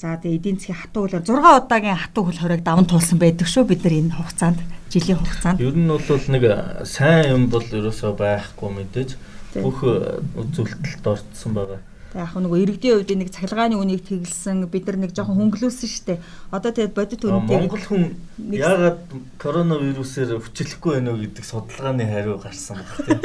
За 0.04 0.20
тэгээ 0.20 0.40
эдийн 0.44 0.60
засгийн 0.60 0.80
хатуу 0.84 1.08
хөлөөр 1.08 1.24
6 1.24 1.64
удаагийн 1.64 2.00
хатуу 2.04 2.24
хөл 2.28 2.42
хориг 2.44 2.64
даван 2.68 2.84
туулсан 2.84 3.20
байдаг 3.20 3.48
шүү 3.48 3.64
бид 3.64 3.88
нар 3.88 3.96
энэ 3.96 4.16
хугацаанд 4.20 4.60
жилийн 4.92 5.20
хугацаанд. 5.24 5.64
Ер 5.64 5.76
нь 5.80 5.88
бол 5.88 6.28
нэг 6.28 6.44
сайн 6.84 7.24
юм 7.32 7.44
бол 7.48 7.64
ерөөсөө 7.64 8.12
байхгүй 8.20 8.70
мэдээж 8.72 9.10
бүх 9.62 9.84
э, 9.86 10.22
үзүүлэлтд 10.40 11.06
орцсон 11.06 11.54
байгаа. 11.54 11.82
Яг 12.14 12.38
нөгөө 12.38 12.62
иргэдийн 12.62 13.02
хувьд 13.02 13.12
нэг 13.18 13.34
цахилгааны 13.34 13.74
үнийг 13.74 14.06
тэглэсэн 14.06 14.70
бид 14.70 14.86
нар 14.86 14.98
нэг 15.02 15.18
жоохон 15.18 15.34
хөнгөлүүлсэн 15.34 15.90
шүү 15.90 16.06
дээ. 16.14 16.20
Одоо 16.54 16.70
тэгээд 16.70 16.94
бодит 16.94 17.26
үнэтэй 17.26 17.58
Монгол 17.58 17.82
хүн 17.90 18.14
яагаад 18.54 19.02
коронавирусээр 19.42 20.38
өвчлөхгүй 20.38 21.02
байна 21.02 21.18
вэ 21.18 21.26
гэдэг 21.26 21.42
судалгааны 21.42 22.06
хариу 22.06 22.38
гарсан 22.38 22.86
баг 22.86 23.02
тийм. 23.02 23.18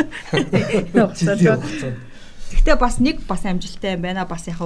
Гэхдээ 2.48 2.76
бас 2.80 2.96
нэг 2.96 3.20
бас 3.28 3.44
амжилттай 3.44 4.00
юм 4.00 4.08
байна. 4.08 4.24
Бас 4.24 4.48
яг 4.48 4.56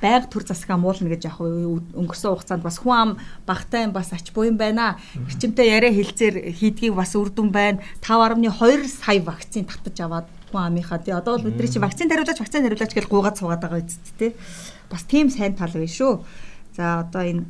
байг 0.00 0.30
төр 0.32 0.46
засгаа 0.46 0.78
муулна 0.80 1.12
гэж 1.12 1.28
яг 1.28 1.42
өнгөрсөн 1.42 2.32
хугацаанд 2.32 2.64
бас 2.64 2.80
хүн 2.80 2.94
ам 2.94 3.10
багтай 3.44 3.84
юм 3.84 3.92
бас 3.92 4.14
ач 4.14 4.32
буян 4.32 4.56
байна. 4.56 4.96
Хичмтэй 5.28 5.68
яриа 5.74 5.92
хэлцээр 5.92 6.54
хийдгийг 6.56 6.94
бас 6.96 7.12
үрдүн 7.18 7.52
байна. 7.52 7.82
5.2 8.00 8.88
сая 8.88 9.20
вакцин 9.20 9.68
татаж 9.68 9.98
аваад 10.00 10.26
хүн 10.50 10.66
амынхаа 10.66 10.98
тий 10.98 11.14
одоо 11.14 11.38
бол 11.38 11.48
бидний 11.48 11.70
чи 11.70 11.78
вакцин 11.78 12.10
тариулаач 12.10 12.42
вакцин 12.42 12.66
тариулаач 12.66 12.92
гэж 12.92 13.06
гуугаад 13.06 13.38
суугаад 13.38 13.62
байгаа 13.62 13.80
үст 13.80 14.04
тий 14.18 14.34
бас 14.90 15.02
тийм 15.06 15.30
сайн 15.30 15.54
тал 15.54 15.72
байна 15.72 15.86
шүү. 15.86 16.20
За 16.76 17.06
одоо 17.06 17.22
энэ 17.22 17.46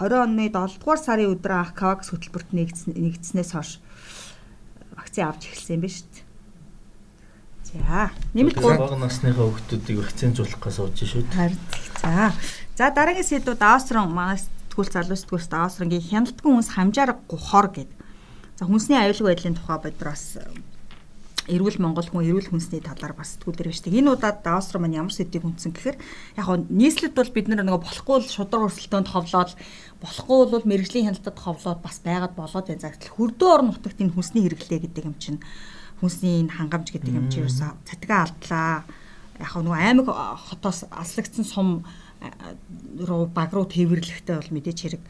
20 0.00 0.26
оны 0.26 0.50
7 0.50 0.78
дугаар 0.82 1.00
сарын 1.00 1.32
өдрөө 1.34 1.58
анх 1.60 1.72
Кавакс 1.78 2.10
хөтөлбөрт 2.10 2.50
нэгдснээс 2.52 3.50
хойш 3.54 3.78
вакцин 4.96 5.28
авч 5.28 5.46
эхэлсэн 5.46 5.76
юм 5.78 5.82
байна 5.84 5.94
шүү 5.94 6.08
дээ. 6.10 6.24
За 7.74 8.10
нэмэлт 8.34 8.58
бага 8.62 8.96
насныхаа 8.96 9.46
хүүхдүүдийг 9.50 9.98
вакцинжуулах 10.00 10.60
гэж 10.62 10.74
сууж 10.74 10.94
шүү 10.98 11.22
дээ. 11.28 11.54
За. 12.00 12.32
За 12.78 12.90
дараагийн 12.90 13.26
сэдвүүд 13.26 13.62
Австрон 13.62 14.10
манай 14.14 14.38
сэтгүүл 14.38 14.90
залуу 14.90 15.18
сэтгүүрс 15.18 15.50
Австронгийн 15.50 16.02
хяналтгүй 16.02 16.50
хүнс 16.50 16.70
хамжаар 16.74 17.18
гухор 17.30 17.70
гэдэг. 17.70 17.98
За 18.58 18.66
хүнсний 18.66 18.98
аюулгүй 18.98 19.34
байдлын 19.34 19.58
тухай 19.58 19.78
бид 19.82 19.98
бас 19.98 20.38
эрүүл 21.48 21.76
Монгол 21.76 22.08
хүн 22.08 22.24
эрүүл 22.24 22.48
хүнсний 22.48 22.80
талаар 22.80 23.12
бас 23.12 23.36
шүү 23.36 23.52
дээ. 23.52 24.00
Энэ 24.00 24.16
удаад 24.16 24.40
Австри 24.48 24.80
маань 24.80 24.96
ямар 24.96 25.12
сэдвийг 25.12 25.44
хүндсэн 25.44 25.72
гэхээр 25.76 25.98
яг 26.40 26.48
нь 26.48 26.68
нийслэлд 26.72 27.12
бол 27.12 27.32
бид 27.36 27.46
нэг 27.52 27.68
болохгүй 27.68 28.24
шудраг 28.24 28.72
өрсөлдөөнд 28.72 29.08
ховлоод 29.12 29.52
болохгүй 30.00 30.38
бол 30.48 30.64
мэрэгжлийн 30.64 31.12
хяналтад 31.12 31.36
ховлоод 31.36 31.80
бас 31.84 32.00
байгаад 32.00 32.32
болоод 32.32 32.66
байна. 32.68 32.80
Загтал 32.80 33.12
хөрдөө 33.12 33.50
орон 33.52 33.68
нутагт 33.76 34.00
энэ 34.00 34.14
хүнсний 34.16 34.42
хэрэглээ 34.48 34.80
гэдэг 34.88 35.04
юм 35.04 35.16
чинь 35.20 35.40
хүнсний 36.00 36.40
энэ 36.40 36.56
хангамж 36.56 36.88
гэдэг 36.96 37.12
юм 37.12 37.28
чинь 37.28 37.44
ерөөсө 37.44 37.76
цатгаа 37.84 38.20
алдлаа. 38.24 38.88
Яг 39.36 39.52
нөгөө 39.52 39.80
аймаг 39.84 40.08
хотоос 40.48 40.88
аслагдсан 40.88 41.44
сум 41.44 41.84
руу 43.04 43.28
баг 43.28 43.52
руу 43.52 43.68
тээвэрлэхтэй 43.68 44.36
бол 44.40 44.54
мэдээч 44.56 44.78
хэрэг 44.80 45.02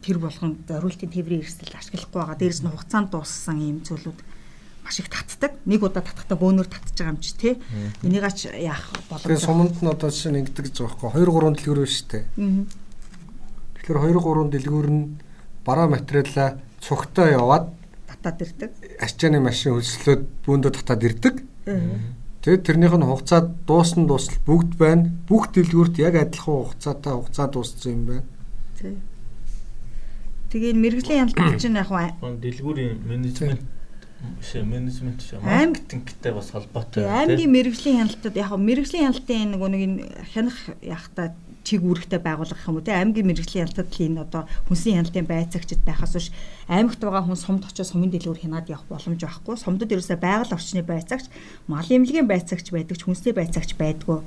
тэр 0.00 0.16
болгон 0.18 0.64
зориултын 0.64 1.12
тээврийн 1.12 1.44
эрсдэл 1.44 1.76
ашиглахгүй 1.76 2.18
байгаа. 2.24 2.40
Дээрс 2.40 2.60
нь 2.64 2.72
хугацаанд 2.72 3.12
дууссан 3.12 3.58
ийм 3.60 3.78
зүйлүүд 3.84 4.33
маш 4.84 5.00
их 5.00 5.08
татдаг. 5.08 5.56
Нэг 5.64 5.80
удаа 5.82 6.04
татахдаа 6.04 6.36
бөөнөр 6.36 6.68
татж 6.68 6.92
байгаа 6.92 7.16
юм 7.16 7.20
чи 7.24 7.32
тий. 7.32 7.54
Энийг 8.04 8.24
ач 8.28 8.44
яах 8.52 8.92
боломжтой. 9.08 9.34
Тэгээ 9.34 9.46
суманд 9.48 9.80
нь 9.80 9.88
одоо 9.88 10.10
жишээ 10.12 10.32
нь 10.32 10.40
ингэдэг 10.44 10.64
гэж 10.68 10.76
байгаа 10.84 11.00
байхгүй 11.08 11.24
2 11.24 11.32
3 11.32 11.56
дэлгүүр 11.56 11.80
байна 11.80 11.94
шүү 11.96 12.08
дээ. 12.12 12.24
Тэгэхээр 13.80 13.98
2 14.04 14.20
3 14.20 14.52
дэлгүүр 14.52 14.88
нь 14.92 15.02
бараа 15.64 15.88
материалаа 15.88 16.48
цугтаа 16.84 17.26
яваад 17.32 17.64
татаад 18.04 18.44
ирдэг. 18.44 18.70
Ачааны 19.00 19.40
машин 19.40 19.72
хөлслөөд 19.80 20.22
бөөндөө 20.44 20.72
татаад 20.76 21.02
ирдэг. 21.08 21.34
Тэгээд 22.44 22.66
тэрнийх 22.68 22.92
нь 22.92 23.08
хугацаа 23.08 23.40
дуусна 23.64 24.04
дуусал 24.04 24.36
бүгд 24.44 24.76
байна. 24.76 25.08
Бүх 25.24 25.48
дэлгүүрт 25.56 25.96
яг 26.04 26.20
адилхан 26.20 26.76
хугацаатай 26.76 27.12
хугацаа 27.16 27.48
дууссан 27.48 27.92
юм 27.92 28.02
байна. 28.04 28.24
Тий. 28.76 28.96
Тэгээ 30.52 30.72
мэрэгжлийн 30.76 31.32
хяналт 31.32 31.56
чинь 31.56 31.80
яг 31.80 31.88
дэлгүүрийн 32.20 33.00
менежмент 33.08 33.64
биш 34.40 34.54
менежмент 34.64 35.20
биш 35.22 35.34
маркетингтэй 35.42 36.32
бас 36.32 36.50
холбоотой. 36.50 37.04
Аймгийн 37.04 37.50
мэрэгжлийн 37.50 37.98
хяналтад 38.04 38.36
яг 38.36 38.52
мэрэгжлийн 38.54 39.08
хяналтын 39.08 39.54
нөгөө 39.54 39.68
нэг 39.72 39.82
хянах 40.32 40.58
яхта 40.80 41.34
чиг 41.64 41.80
үүрэгтэй 41.80 42.20
байгуулах 42.20 42.60
юм 42.68 42.76
уу 42.76 42.84
те 42.84 42.92
аймгийн 42.92 43.24
мэрэгжлийн 43.24 43.64
хяналтад 43.64 43.88
л 43.88 44.04
энэ 44.04 44.22
одоо 44.28 44.42
хүнсний 44.68 44.94
хяналтын 45.00 45.26
байцаагчид 45.26 45.80
байхаас 45.80 46.12
биш. 46.12 46.28
Аймагт 46.68 47.00
байгаа 47.00 47.24
хүн 47.24 47.40
сумд 47.40 47.64
очиж 47.64 47.88
сумын 47.88 48.12
дэлгүүр 48.12 48.44
хянаад 48.44 48.68
явах 48.68 48.84
боломж 48.92 49.24
байхгүй. 49.24 49.56
Сумдад 49.56 49.88
ерөөсөй 49.88 50.20
байгаль 50.20 50.52
орчны 50.52 50.84
байцаагч 50.84 51.26
мал 51.66 51.88
эмнэлгийн 51.88 52.28
байцаагч 52.28 52.68
байдаг 52.68 53.00
ч 53.00 53.02
хүнсний 53.08 53.32
байцаагч 53.32 53.80
байдгүй. 53.80 54.20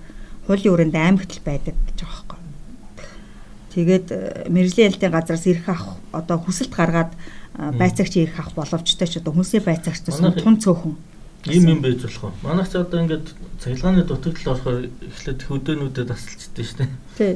Хуулийн 0.50 0.74
өрөөнд 0.74 0.98
аймагт 0.98 1.38
л 1.38 1.46
байдаг 1.46 1.78
гэж 1.78 1.98
байгаа 2.02 2.26
байхгүй. 2.26 2.40
Тэгээд 3.78 4.08
э, 4.10 4.50
мэрэгжлийн 4.50 4.90
хяналтын 4.90 5.14
газраас 5.14 5.46
ирэх 5.46 5.70
ах 5.70 5.84
одоо 6.10 6.42
хүсэлт 6.42 6.74
гаргаад 6.74 7.14
байцаагч 7.58 8.14
ирэх 8.22 8.40
авах 8.40 8.54
боловчтой 8.54 9.08
ч 9.10 9.18
одоо 9.18 9.34
хүнсний 9.34 9.62
байцаагчдаас 9.66 10.22
тун 10.38 10.62
цөөхөн 10.62 10.96
ийм 11.46 11.68
юм 11.68 11.82
байж 11.82 12.02
болох 12.04 12.24
уу? 12.24 12.34
Манайх 12.44 12.70
ч 12.70 12.76
одоо 12.76 13.02
ингээд 13.02 13.28
цахилгааны 13.62 14.04
дутагдлал 14.04 14.54
орохоор 14.56 14.90
эхлээд 15.10 15.42
хөдөөнүүдэд 15.48 16.08
тасалчдээ 16.12 16.66
шүү 16.66 16.78
дээ. 16.78 16.90
Тий. 17.18 17.34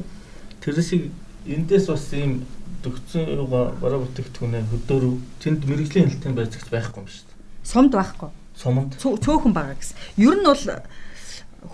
Тэрсийг 0.62 1.04
эндээс 1.48 1.86
бас 1.88 2.06
ийм 2.14 2.44
юугаа 2.84 3.72
бараа 3.80 4.02
бүтээгдэхүүнээ 4.04 4.64
хөдөөрөв 4.74 5.16
тэнд 5.40 5.62
мэрэгжлийн 5.70 6.10
хяналтын 6.10 6.36
байцаагч 6.36 6.68
байхгүй 6.70 7.00
юм 7.02 7.08
шүү 7.08 7.26
дээ. 7.30 7.38
Сумд 7.64 7.94
байхгүй. 7.96 8.30
Сумд 8.58 8.92
цөөхөн 9.00 9.54
байгаа 9.54 9.78
гэсэн. 9.78 9.98
Ер 10.18 10.36
нь 10.38 10.46
бол 10.50 10.66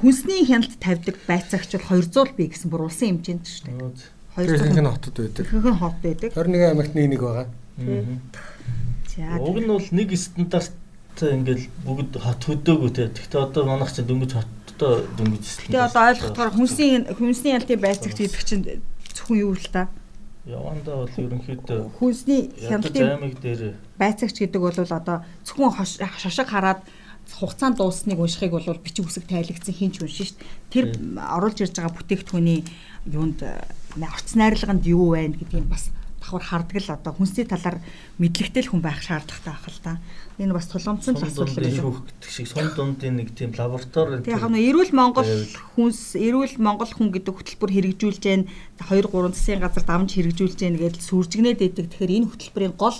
хүнсний 0.04 0.44
хяналт 0.46 0.76
тавьдаг 0.78 1.16
байцаагч 1.26 1.72
бол 1.80 2.04
200 2.04 2.36
бий 2.38 2.48
гэсэн 2.52 2.70
бүр 2.70 2.86
улсын 2.86 3.18
хэмжээнд 3.18 3.46
шүү 3.48 3.66
дээ. 3.72 4.16
200 4.36 4.76
хэн 4.78 4.92
хотод 4.92 5.16
байдаг. 5.16 5.46
Хэн 5.48 5.80
хот 5.80 5.98
байдаг. 6.04 6.30
21 6.36 6.70
аймагт 6.70 6.94
нэг 6.94 7.22
байгаа. 7.24 7.48
За. 7.78 9.38
Уг 9.38 9.58
нь 9.62 9.70
бол 9.70 9.88
нэг 9.94 10.10
стандарттай 10.18 11.38
ингээл 11.38 11.66
бүгд 11.86 12.18
хот 12.18 12.42
хөдөөгөө 12.42 12.92
те. 12.94 13.10
Гэхдээ 13.14 13.42
одоо 13.42 13.64
манайх 13.70 13.94
чинь 13.94 14.10
дөнгөж 14.10 14.34
хоттой 14.34 15.06
дөнгөж 15.14 15.46
стандарт. 15.46 15.70
Тэгээ 15.70 15.88
одоо 15.90 16.04
ойлгохоор 16.10 16.52
хүнсний 16.58 16.92
хүнсний 17.06 17.54
ялтын 17.54 17.82
байцаагч 17.82 18.18
гэдэг 18.18 18.46
чинь 18.46 18.82
зөвхөн 19.14 19.38
юу 19.46 19.54
л 19.54 19.70
та? 19.70 19.90
Явандаа 20.50 21.06
бол 21.06 21.18
ерөнхийдөө 21.22 21.80
хүнсний 22.02 22.42
хяналтын 22.66 23.14
аймаг 23.14 23.38
дээр 23.46 23.78
байцаагч 24.02 24.38
гэдэг 24.42 24.62
бол 24.62 24.78
одоо 24.78 25.18
зөвхөн 25.46 25.74
шошог 26.18 26.50
хараад 26.50 26.82
хугацаанд 27.28 27.78
дуусныг 27.78 28.18
уншихыг 28.18 28.58
бол 28.58 28.82
бичиг 28.82 29.06
үсэг 29.06 29.28
тайлагдсан 29.30 29.76
хинч 29.76 30.02
уншин 30.02 30.26
шүү 30.26 30.38
дээ. 30.40 30.72
Тэр 30.72 30.86
оруулж 31.20 31.60
ирж 31.62 31.76
байгаа 31.76 31.94
бүтээгдэхүүний 31.94 32.64
юунд 33.12 33.44
орц 34.00 34.30
найрлаганд 34.40 34.88
юу 34.88 35.12
байна 35.12 35.36
гэдгийг 35.36 35.68
бас 35.68 35.92
давхар 36.28 36.44
хардаг 36.44 36.84
л 36.84 36.92
одоо 36.92 37.14
хүнсний 37.16 37.48
талаар 37.48 37.80
мэдлэгтэй 38.20 38.68
л 38.68 38.72
хүн 38.76 38.84
байх 38.84 39.00
шаардлагатай 39.00 39.54
байх 39.56 39.68
л 39.72 39.80
да. 39.84 39.94
Энэ 40.36 40.54
бас 40.54 40.68
тулгамдсан 40.68 41.16
л 41.16 41.24
асуудал 41.24 41.56
гэж 41.56 41.80
байна. 41.80 42.04
гэдэг 42.04 42.32
шиг 42.32 42.48
сум 42.52 42.68
дундын 42.76 43.16
нэг 43.16 43.32
тийм 43.32 43.56
лаборатори 43.56 44.20
тийм 44.28 44.36
яг 44.36 44.44
нь 44.52 44.60
эрүүл 44.60 44.92
Монгол 44.92 45.32
хүнс 45.80 46.20
эрүүл 46.20 46.60
Монгол 46.60 46.92
хүн 46.92 47.10
гэдэг 47.16 47.32
хөтөлбөр 47.32 47.72
хэрэгжүүлж 47.72 48.20
гэн 48.20 48.44
2 48.84 49.08
3 49.08 49.32
засгийн 49.32 49.64
газар 49.64 49.86
дамж 49.88 50.10
хэрэгжүүлж 50.20 50.60
гэн 50.60 50.76
гэдэл 50.76 51.08
сүржигнээд 51.08 51.64
идэг. 51.64 51.88
Тэгэхээр 51.88 52.16
энэ 52.20 52.30
хөтөлбөрийн 52.36 52.76
гол 52.76 53.00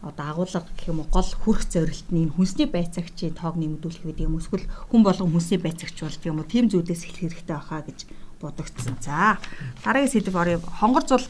одоо 0.00 0.26
агуулга 0.30 0.64
гэх 0.64 0.88
юм 0.88 1.02
уу 1.04 1.08
гол 1.12 1.30
хүрх 1.44 1.68
зорилт 1.68 2.08
нь 2.08 2.24
энэ 2.24 2.34
хүнсний 2.38 2.68
байцаагчийн 2.70 3.36
тоог 3.36 3.60
нэмэгдүүлэх 3.60 4.06
гэдэг 4.08 4.24
юм 4.24 4.40
эсвэл 4.40 4.64
хүн 4.88 5.02
болгон 5.04 5.28
хүнсний 5.28 5.60
байцаагч 5.60 6.00
бол 6.00 6.16
гэх 6.16 6.30
юм 6.32 6.40
уу 6.40 6.48
тийм 6.48 6.72
зүйлээс 6.72 7.04
эхлэх 7.04 7.36
хэрэгтэй 7.36 7.52
байхаа 7.52 7.84
гэж 7.84 7.98
бодогдсон. 8.40 8.96
За 9.04 9.36
дараагийн 9.84 10.08
сэдв 10.08 10.32
орё 10.32 10.64
хонгорцол 10.80 11.20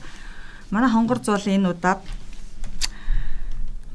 Манай 0.70 0.90
хонгор 0.90 1.18
зуул 1.18 1.42
энэ 1.42 1.74
удаад 1.74 1.98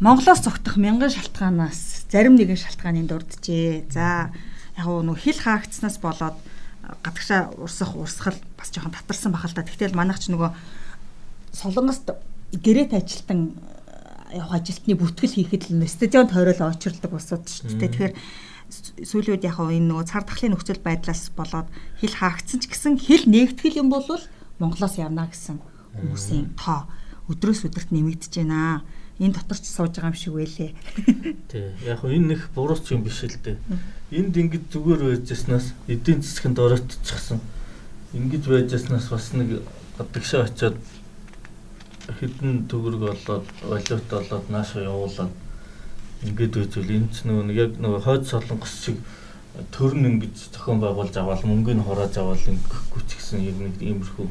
Монголоос 0.03 0.43
цогтох 0.43 0.75
мянган 0.75 1.07
шалтгаанаас 1.07 2.11
зарим 2.11 2.35
нэгэн 2.35 2.59
шалтгааныг 2.59 3.07
дурджээ. 3.07 3.87
За 3.87 4.35
яг 4.75 4.87
нь 4.87 5.15
хил 5.15 5.39
хаагдсанаас 5.39 6.03
болоод 6.03 6.35
гадагшаа 6.99 7.55
урсах 7.55 7.95
урсгал 7.95 8.35
бас 8.59 8.75
жоохон 8.75 8.91
татарсан 8.91 9.31
бахал 9.31 9.55
та. 9.55 9.63
Тэгтэл 9.63 9.95
манайх 9.95 10.19
ч 10.19 10.35
нөгөө 10.35 10.51
солонгост 11.55 12.11
гэрээт 12.51 12.91
ажилтан 12.91 13.55
явах 14.35 14.59
ажилтны 14.59 14.99
бүтгэл 14.99 15.31
хийхэд 15.31 15.71
л 15.71 15.87
стадион 15.87 16.27
тойрол 16.27 16.59
очирдаг 16.59 17.15
усуд 17.15 17.47
шүү 17.47 17.79
дээ. 17.79 17.87
Тэгэхээр 17.87 18.13
сүүлийн 19.07 19.39
үед 19.39 19.47
яг 19.47 19.63
энэ 19.63 19.95
нөгөө 19.95 20.11
цар 20.11 20.27
тахлын 20.27 20.59
нөхцөл 20.59 20.83
байдлаас 20.83 21.31
болоод 21.31 21.71
хил 22.03 22.15
хаагдсан 22.19 22.59
ч 22.59 22.67
гэсэн 22.67 22.99
хил 22.99 23.23
нэгтгэл 23.31 23.79
юм 23.79 23.87
бол 23.87 24.03
Монголоос 24.59 24.99
явна 24.99 25.31
гэсэн 25.31 25.55
хүмүүсийн 25.99 26.55
тоо 26.59 26.85
өдрөөс 27.31 27.65
өдөрт 27.67 27.89
нэмэгдэж 27.91 28.33
байна. 28.43 28.83
Энэ 29.17 29.33
дотор 29.39 29.57
ч 29.57 29.71
сууж 29.71 29.95
байгаа 29.95 30.11
юм 30.11 30.19
шиг 30.19 30.33
байлээ. 30.35 30.71
Тий. 31.51 31.71
Яг 31.87 32.03
хөө 32.03 32.19
энэ 32.19 32.35
нэг 32.35 32.41
буруус 32.51 32.83
юм 32.91 33.07
биш 33.07 33.23
л 33.23 33.39
дээ. 33.39 33.57
Энд 34.11 34.35
ингэж 34.35 34.63
зүгээр 34.75 35.01
байжснаас 35.23 35.71
эдийн 35.87 36.19
засгийн 36.19 36.53
дороотчихсан. 36.53 37.39
Ингэж 38.11 38.43
байжснаас 38.43 39.07
бас 39.07 39.31
нэг 39.31 39.63
гадагшаа 39.97 40.43
очиод 40.51 40.77
хэдэн 42.11 42.67
төгрөг 42.67 43.01
болоод 43.01 43.47
валют 43.63 44.03
болоод 44.11 44.45
наашаа 44.51 44.83
явуулаад 44.83 45.33
ингээд 46.27 46.59
үзвэл 46.59 46.91
энэ 46.91 47.09
ч 47.15 47.25
нөгөө 47.25 47.55
яг 47.55 47.71
нөгөө 47.79 48.01
хойд 48.03 48.23
солонгос 48.27 48.73
шиг 48.83 48.97
төрн 49.71 50.05
ингэж 50.05 50.51
зохион 50.53 50.83
байгуулж 50.83 51.15
аваад 51.17 51.47
мөнгөний 51.47 51.85
хурааж 51.85 52.13
аваад 52.19 52.43
ингэхгүй 52.43 53.01
ч 53.07 53.11
гэсэн 53.15 53.39
яг 53.47 53.57
нэг 53.63 53.75
иймэрхүү 53.79 54.27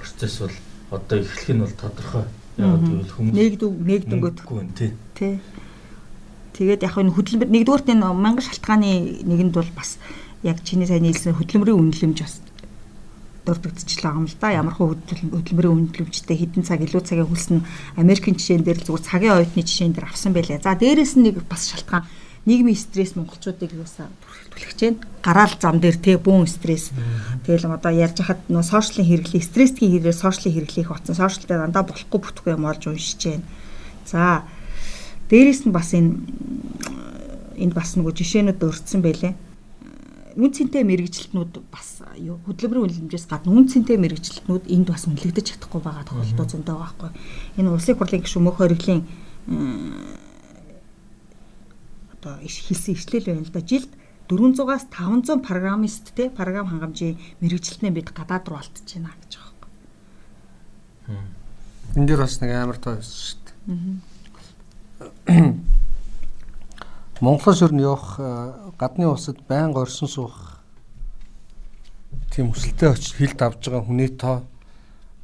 процесс 0.00 0.40
бол 0.42 0.56
одоо 0.90 1.18
эхлэх 1.20 1.48
нь 1.52 1.62
бол 1.62 1.74
тодорхой. 1.76 2.24
Яг 2.58 2.80
гэвэл 2.82 3.14
хүмүүс 3.14 3.34
нэгдв 3.36 3.70
нэгдэнгөт 3.70 4.38
тий. 4.74 4.90
Тий. 5.14 5.34
Тэгээд 6.58 6.82
яг 6.82 6.96
энэ 6.98 7.14
хөдөлмөр 7.14 7.48
нэгдүгürt 7.54 7.86
энэ 7.92 8.02
мангар 8.02 8.42
шалтгааны 8.42 9.22
нэгэнд 9.22 9.54
бол 9.54 9.72
бас 9.76 10.02
яг 10.42 10.58
чиний 10.66 10.88
сайн 10.90 11.06
хэлсэн 11.06 11.38
хөдөлмөрийн 11.38 11.78
үнэлэмж 11.78 12.18
бас 12.18 12.42
дурддагчлаа 13.46 14.18
юм 14.18 14.26
л 14.26 14.36
да. 14.40 14.58
Ямар 14.58 14.74
хөө 14.74 14.98
хөдөлмөрийн 15.38 15.94
үнэлэмжтэй 15.94 16.36
хэдэн 16.36 16.64
цаг 16.66 16.82
илүү 16.82 17.02
цагийн 17.06 17.30
хөлснө 17.30 17.62
Америкийн 17.94 18.36
жишээн 18.36 18.64
дээр 18.66 18.82
зүгээр 18.82 19.06
цагийн 19.06 19.34
оюутны 19.38 19.62
жишээн 19.62 19.94
дээр 19.94 20.10
авсан 20.10 20.32
байлээ. 20.34 20.60
За 20.60 20.74
дээрэс 20.74 21.14
нь 21.16 21.30
нэг 21.30 21.46
бас 21.46 21.70
шалтгаан 21.70 22.04
нийгмийн 22.44 22.76
стресс 22.76 23.16
монголчуудыг 23.16 23.72
юусаа 23.72 24.10
байна. 24.58 24.98
Гараал 25.22 25.54
зам 25.60 25.80
дээр 25.80 25.96
те 25.98 26.16
бүүн 26.18 26.46
стресс. 26.46 26.90
Тэгэл 27.46 27.68
одоо 27.70 27.92
ярьж 27.92 28.22
хахад 28.22 28.40
нөө 28.48 28.62
сошиалын 28.62 29.08
хэрэглээ, 29.08 29.42
стрессийн 29.42 29.90
хэрэглээ, 29.92 30.14
сошиалын 30.14 30.54
хэрэглээх 30.54 30.90
утсан 30.94 31.14
сошиалтай 31.18 31.58
дандаа 31.58 31.84
болохгүй 31.84 32.20
бүтэхгүй 32.22 32.52
юм 32.54 32.64
олж 32.64 32.86
уншиж 32.86 33.20
байна. 33.26 33.46
За 34.06 34.42
дээрэс 35.28 35.66
нь 35.68 35.74
бас 35.74 35.92
энэ 35.92 36.16
энд 37.58 37.74
бас 37.74 37.98
нөгөө 37.98 38.14
жишээнүүд 38.14 38.62
өртсөн 38.62 39.02
байлээ. 39.02 39.34
Үн 40.38 40.54
цэнтэй 40.54 40.86
мэрэгжилтнүүд 40.86 41.52
бас 41.66 41.98
юу 42.14 42.38
хөдөлмөрийн 42.46 43.10
үнэлэмжээс 43.10 43.26
гадна 43.26 43.58
үн 43.58 43.66
цэнтэй 43.66 43.98
мэрэгжилтнүүд 43.98 44.70
энд 44.70 44.86
бас 44.86 45.10
үнэлэгдэж 45.10 45.58
чадахгүй 45.58 45.82
байгаа 45.82 46.06
тохиолдол 46.06 46.46
зөндөө 46.46 46.76
байхгүй. 46.78 47.10
Энэ 47.58 47.74
улсын 47.74 47.98
хурлын 47.98 48.22
гишүүн 48.22 48.44
мөнх 48.46 48.58
хориглын 48.62 49.02
одоо 52.14 52.38
хэлсэн 52.38 52.94
ишлэл 52.94 53.26
байна 53.26 53.42
л 53.42 53.50
да. 53.50 53.66
Жилд 53.66 53.90
400-аас 54.28 54.84
500 54.92 55.42
программист 55.42 56.12
те 56.14 56.30
програм 56.30 56.66
хангамжийн 56.68 57.18
мэрэгжилтнээ 57.40 57.92
бид 57.92 58.12
гадаад 58.12 58.48
руу 58.48 58.58
алтж 58.60 58.84
байна 58.94 59.16
гэж 59.22 59.32
байгаа 59.40 59.68
юм. 61.08 61.24
Энд 61.96 62.08
дээр 62.08 62.20
бас 62.20 62.40
нэг 62.40 62.50
амар 62.52 62.78
тоо 62.78 62.94
байсан 63.00 63.16
шүү 63.24 63.40
дээ. 63.46 63.56
Монголоос 67.20 67.62
ер 67.64 67.72
нь 67.72 67.82
явах 67.82 68.20
гадны 68.78 69.08
улсад 69.08 69.40
байнга 69.48 69.82
орсон 69.82 70.08
суух 70.08 70.60
тийм 72.30 72.52
өсөлттэй 72.52 72.92
очиж 72.92 73.16
хилд 73.16 73.40
авж 73.42 73.64
байгаа 73.64 73.82
хүний 73.88 74.12
тоо 74.12 74.44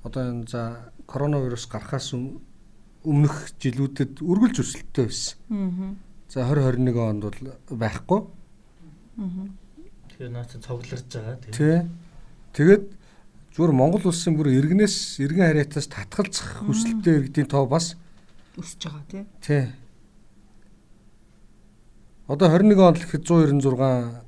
одоо 0.02 0.22
энэ 0.32 0.48
за 0.48 0.90
коронавирус 1.06 1.68
гарахаас 1.68 2.16
өмнөх 2.16 3.52
жилүүдэд 3.60 4.24
үргэлж 4.24 4.56
өсөлттэй 4.64 5.06
байсан. 5.06 5.36
Аа 5.52 5.94
За 6.34 6.42
2021 6.50 6.98
онд 6.98 7.22
бол 7.22 7.78
байхгүй. 7.78 8.20
Тэгэхээр 9.14 10.30
наац 10.34 10.52
цоглорж 10.58 11.06
байгаа 11.10 11.36
тийм. 11.42 11.54
Тий. 11.54 11.78
Тэгээд 12.54 12.84
зүгээр 13.54 13.72
Монгол 13.74 14.10
улсын 14.10 14.34
бүр 14.34 14.50
иргэнээс 14.50 15.22
иргэн 15.22 15.46
хариатаас 15.46 15.86
татгалзах 15.86 16.66
хүсэлттэй 16.66 17.14
иргэдийн 17.22 17.50
тоо 17.50 17.66
бас 17.70 17.94
өсөж 18.58 18.82
байгаа 18.90 19.06
тий. 19.10 19.24
Тий. 19.42 19.64
Одоо 22.26 22.48
21 22.50 22.82
онд 22.82 22.98
л 22.98 23.06
ихэд 23.06 23.22
196 23.26 24.24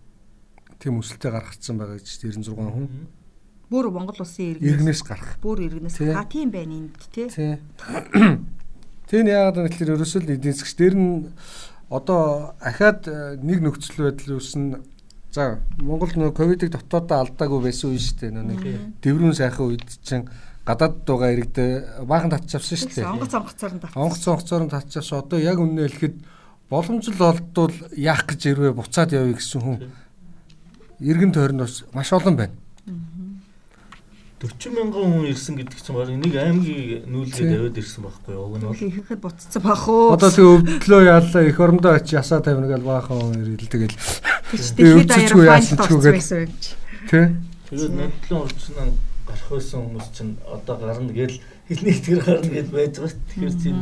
тийм 0.79 1.01
өсөлтөй 1.03 1.31
гаргацсан 1.35 1.79
байгаа 1.79 1.99
гэж 1.99 2.07
96 2.23 2.55
хүн. 2.55 2.87
Бүр 3.67 3.91
Монгол 3.91 4.23
улсын 4.23 4.55
иргэнээс 4.55 4.71
иргэнээс 4.71 5.03
гарах. 5.03 5.33
Бүр 5.43 5.59
иргэнээс 5.67 5.99
ха 6.15 6.23
тийм 6.31 6.55
байна 6.55 6.75
энд 6.87 6.95
тий. 7.11 7.27
Тий. 7.27 7.59
Тэн 9.11 9.27
яагаад 9.31 9.71
гэвэл 9.71 9.99
ерөөсөө 9.99 10.23
л 10.23 10.35
эдийн 10.35 10.55
засгч 10.55 10.75
дээр 10.79 10.95
нь 10.95 11.31
одоо 11.91 12.55
ахаад 12.61 13.07
э, 13.07 13.37
нэг 13.43 13.63
нөхцөл 13.63 14.11
байдал 14.11 14.37
үүснэ 14.37 14.83
за 15.31 15.61
Монгол 15.79 16.11
нөө 16.17 16.33
ковидыг 16.35 16.75
дотоодоо 16.75 17.23
алдаагүй 17.23 17.61
байсан 17.71 17.95
үе 17.95 18.01
шүү 18.03 18.19
дээ. 18.19 18.31
Нэг 18.35 18.63
дэврүүн 19.05 19.37
сайхан 19.37 19.71
үед 19.71 19.87
чинь 20.03 20.27
гадаад 20.67 21.07
дууга 21.07 21.31
иргэдэ 21.31 22.05
баахан 22.09 22.35
татчихсан 22.35 22.79
шүү 22.81 22.91
дээ. 22.91 23.07
Онгоц 23.07 23.35
онгоцоор 23.39 23.73
нь 23.77 23.81
татчихсан. 23.81 24.03
Онгоц 24.03 24.25
онгоцоор 24.27 24.63
нь 24.67 24.73
татчихсан. 24.75 25.19
Одоо 25.23 25.39
яг 25.39 25.59
үнэ 25.63 25.87
хэлэхэд 25.87 26.17
боломжл 26.73 27.23
олдвол 27.23 27.77
яах 27.95 28.27
гэж 28.27 28.41
ирвэ? 28.51 28.75
Буцаад 28.75 29.15
явъя 29.15 29.39
гэсэн 29.39 29.61
хүн. 29.63 29.79
Иргэн 30.99 31.31
тойронд 31.31 31.63
бас 31.63 31.85
маш 31.95 32.11
олон 32.11 32.35
байна 32.35 32.57
40 34.37 34.69
мянган 34.77 35.09
хүн 35.17 35.33
ирсэн 35.33 35.57
гэдэг 35.57 35.81
чинь 35.81 35.97
баг 35.97 36.13
нэг 36.13 36.35
аймгийг 36.37 37.09
нүүлгээд 37.09 37.57
аваад 37.57 37.81
ирсэн 37.81 38.05
байхгүй 38.05 38.33
юу? 38.37 38.53
Уг 38.53 38.57
нь 38.61 38.69
бол 38.69 38.77
ихэхэд 38.77 39.21
буцсан 39.25 39.63
бах 39.65 39.89
уу. 39.89 40.13
Одоо 40.13 40.29
тэг 40.29 40.45
өвдлөө 40.45 41.03
яалаа 41.09 41.43
их 41.49 41.57
орондоо 41.57 41.97
очи 41.97 42.21
ясаа 42.21 42.45
тавина 42.45 42.69
гэл 42.69 42.85
баахан 42.85 43.17
хүн 43.17 43.57
ирэл 43.57 43.73
тэгэл. 43.73 43.97
Дэлхийд 44.53 45.09
даяар 45.09 45.57
яасан 45.57 45.79
ч 45.81 45.89
үгээд. 45.89 46.53
Тэ. 47.09 47.33
Тэгээд 47.73 47.95
нэтлэн 47.97 48.41
урдсан 48.45 48.89
гарах 49.25 49.49
байсан 49.49 49.81
хүмүүс 49.89 50.09
чинь 50.13 50.37
одоо 50.45 50.77
гарна 50.85 51.13
гэл 51.17 51.41
хэлний 51.73 51.97
итгэр 51.97 52.21
гарна 52.21 52.51
гэж 52.53 52.69
байж 52.77 52.95
байгаа. 53.01 53.17
Тэгэхээр 53.33 53.57
чинь 53.57 53.81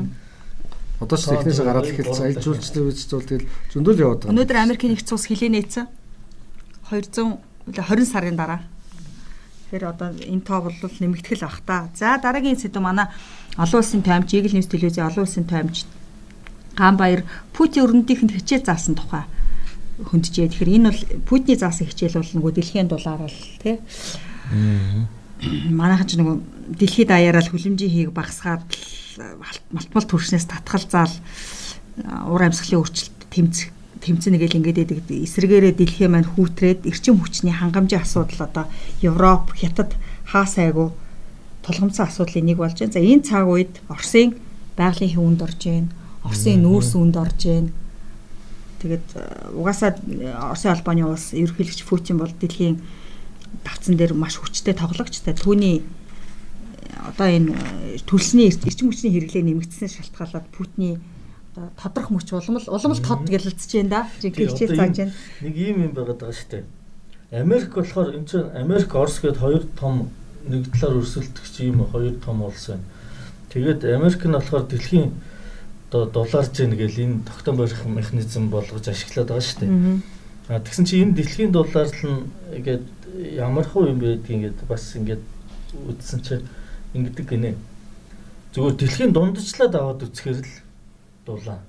Одоо 1.02 1.18
ч 1.18 1.22
технээс 1.34 1.60
гараад 1.66 1.90
эхэлсэн 1.90 2.30
аялжуулчлал 2.30 2.86
үүсч 2.94 3.10
бол 3.10 3.26
тэгэл 3.26 3.50
зөндөл 3.74 4.02
яваад 4.06 4.20
байгаа. 4.22 4.30
Өнөөдөр 4.38 4.58
Америкийн 4.62 4.94
нэгц 4.94 5.10
улс 5.10 5.26
хилээ 5.26 5.50
нээсэн. 5.50 5.90
200 6.94 7.42
20 7.74 8.06
сарын 8.06 8.38
дараа 8.38 8.62
Тэгэхээр 9.74 9.90
одоо 9.90 10.14
энэ 10.14 10.46
тоо 10.46 10.70
бол 10.70 10.78
нэмэгдэх 11.02 11.34
л 11.34 11.50
бах 11.50 11.58
та. 11.66 11.90
За 11.98 12.14
дараагийн 12.22 12.54
сэдв 12.54 12.78
манай 12.78 13.10
олон 13.58 13.82
улсын 13.82 14.06
таймч 14.06 14.30
Eagle 14.30 14.54
News 14.54 14.70
телевизийн 14.70 15.10
олон 15.10 15.26
улсын 15.26 15.50
таймч 15.50 15.82
Ганбаяр 16.78 17.26
Путин 17.50 17.82
өрнөдийнхэнд 17.90 18.38
хичээл 18.38 18.70
заасан 18.70 18.94
тухай 18.94 19.26
хөндөжээ. 19.98 20.46
Тэгэхээр 20.46 20.74
энэ 20.78 20.94
бол 20.94 21.02
Путиний 21.26 21.58
заасан 21.58 21.90
хичээл 21.90 22.22
бол 22.22 22.34
нөгөө 22.38 22.52
дэлхийн 22.54 22.86
дулаар 22.86 23.26
бол 23.26 23.40
тий. 23.58 23.82
Манайхан 25.74 26.06
ч 26.06 26.22
нөгөө 26.22 26.34
дэлхийд 26.78 27.10
даяараа 27.10 27.42
л 27.42 27.50
хүлэмжийн 27.50 27.90
хийг 27.90 28.10
багасгаад 28.14 28.62
малтмал 29.74 30.06
төрснөөс 30.06 30.46
татгалзаал 30.54 31.14
ур 32.30 32.42
амьсгалын 32.46 32.78
өөрчлөлт 32.78 33.18
тэмцэх 33.26 33.74
тэмцэнэ 34.04 34.36
гэл 34.36 34.60
ингээд. 34.60 35.08
Эсрэгээрээ 35.08 35.74
дэлхийн 35.80 36.12
маань 36.12 36.28
хүүтрээд 36.28 36.84
эрчим 36.84 37.16
хүчний 37.16 37.56
хангамжийн 37.56 38.04
асуудал 38.04 38.44
одоо 38.44 38.64
Европ, 39.00 39.56
Хятад 39.56 39.96
хаас 40.28 40.60
айгу 40.60 40.92
тулгамдсан 41.64 42.06
асуудлын 42.06 42.44
нэг 42.44 42.60
болж 42.60 42.76
байна. 42.76 42.92
За 42.92 43.00
энэ 43.00 43.24
цаг 43.24 43.48
үед 43.48 43.80
Оросын 43.88 44.36
байгалийн 44.76 45.16
хүнд 45.16 45.40
орж 45.40 45.60
байна. 45.64 45.88
Оросын 46.20 46.60
нүүрс 46.60 46.92
үнд 47.00 47.16
орж 47.16 47.40
байна. 47.48 47.72
Тэгээд 48.84 49.08
э, 49.16 49.24
угаасаа 49.56 49.96
Оросын 50.52 50.76
албаны 50.76 51.08
улс 51.08 51.32
ерөнхийлөгч 51.32 51.88
Путин 51.88 52.20
бол 52.20 52.28
дэлхийн 52.28 52.84
давцан 53.64 53.96
дээр 53.96 54.12
маш 54.12 54.36
хүчтэй 54.36 54.76
тоглогчтой. 54.76 55.32
Түүний 55.32 55.80
э, 55.80 55.84
одоо 57.08 57.28
энэ 57.32 57.56
э, 57.56 58.04
төлсний 58.04 58.52
эрчим 58.52 58.92
хүчний 58.92 59.16
хэрэглээ 59.16 59.48
нэмэгдснээр 59.48 59.92
шалтгаалаад 59.96 60.46
Путиний 60.52 61.00
тодрох 61.54 62.10
мөч 62.10 62.32
улам 62.34 62.58
л 62.58 62.68
улам 62.68 62.92
л 62.92 63.02
тод 63.02 63.26
гэлэлцэж 63.30 63.70
байна 63.78 63.90
да. 63.90 64.00
Хичээл 64.18 64.74
зааж 64.74 64.96
байна. 64.98 65.14
Нэг 65.40 65.54
юм 65.54 65.78
юм 65.86 65.92
байгаад 65.94 66.18
байгаа 66.18 66.34
шүү 66.34 66.50
дээ. 66.50 66.64
Америк 67.30 67.74
болохоор 67.74 68.10
энэ 68.14 68.26
чинь 68.26 68.50
Америк 68.54 68.90
Орос 68.94 69.18
гээд 69.22 69.38
хоёр 69.38 69.62
том 69.78 70.10
нэг 70.46 70.70
талаар 70.74 70.98
өрсөлдөгч 70.98 71.54
юм 71.62 71.86
хоёр 71.86 72.14
том 72.18 72.42
улс 72.42 72.74
байна. 72.74 72.86
Тэгээд 73.54 73.80
Америк 73.86 74.22
нь 74.26 74.34
болохоор 74.34 74.66
дэлхийн 74.66 75.14
одоо 75.94 76.26
дулаарж 76.26 76.58
яаг 76.58 76.74
гэл 76.74 76.98
энэ 76.98 77.22
тогтоом 77.22 77.56
барих 77.56 77.84
механизм 77.86 78.50
болгож 78.50 78.88
ашиглаад 78.90 79.30
байгаа 79.30 79.46
шүү 79.46 79.60
дээ. 79.62 80.02
А 80.50 80.58
тэгсэн 80.58 80.84
чинь 80.84 81.02
энэ 81.06 81.16
дэлхийн 81.22 81.52
дулаарлал 81.54 82.02
нь 82.02 82.26
ингээд 82.58 82.84
ямар 83.38 83.62
хөө 83.62 83.94
юм 83.94 83.98
байдгийг 84.02 84.58
ингээд 84.58 84.58
бас 84.66 84.90
ингээд 84.98 85.22
үдсэн 85.86 86.18
чинь 86.26 86.44
ингэдэг 86.98 87.26
гинэ. 87.30 87.54
Зүгээр 88.58 88.74
дэлхийн 88.74 89.12
дундажлаад 89.14 89.74
аваад 89.74 90.02
үцхээр 90.02 90.42
л 90.42 90.63
дулаан. 91.26 91.62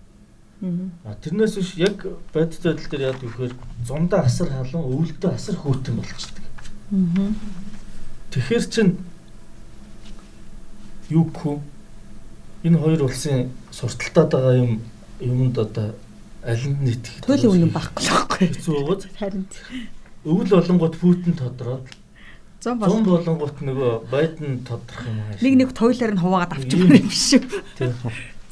Аа 1.05 1.15
тэрнээс 1.21 1.55
биш 1.55 1.75
яг 1.75 2.05
бодит 2.33 2.63
байдал 2.63 2.89
дээр 2.89 3.07
яадаг 3.11 3.23
вэхээр 3.23 3.53
зундаа 3.87 4.21
асар 4.25 4.49
халуун 4.49 4.87
өвөлдөө 4.87 5.31
асар 5.35 5.55
хөөртөн 5.59 5.95
болчихдог. 5.99 6.45
Аа. 6.91 7.33
Тэгэхээр 8.31 8.65
чин 8.71 8.97
юу 11.09 11.25
гэх 11.29 11.59
энэ 12.63 12.77
хоёр 12.79 13.01
улсын 13.03 13.51
сурталтаад 13.71 14.31
байгаа 14.31 14.55
юм 14.57 14.71
юмд 15.21 15.57
одоо 15.59 15.93
аль 16.45 16.65
нь 16.65 16.81
нийтэх 16.81 17.21
төлөв 17.25 17.53
үнэн 17.53 17.71
байхгүй 17.73 18.01
л 18.05 18.11
байхгүй. 18.15 18.47
хэцүү 18.53 18.73
байгааз 18.85 19.05
Харин 19.19 19.45
өвөл 20.25 20.49
болонгууд 20.49 20.95
Путин 20.97 21.33
тодроод 21.37 21.85
100 22.65 22.81
зун 22.81 23.03
бол 23.05 23.21
болонгууд 23.21 23.57
нөгөө 23.61 23.91
Байден 24.09 24.65
тодрох 24.65 25.05
юм 25.05 25.19
аа. 25.21 25.37
нэг 25.37 25.53
нэг 25.61 25.69
тойлоор 25.77 26.13
нь 26.17 26.21
хуваагаад 26.21 26.53
авчихмаар 26.57 26.97
юм 26.97 27.13
шүү. 27.13 27.41
Тийм. 27.77 27.93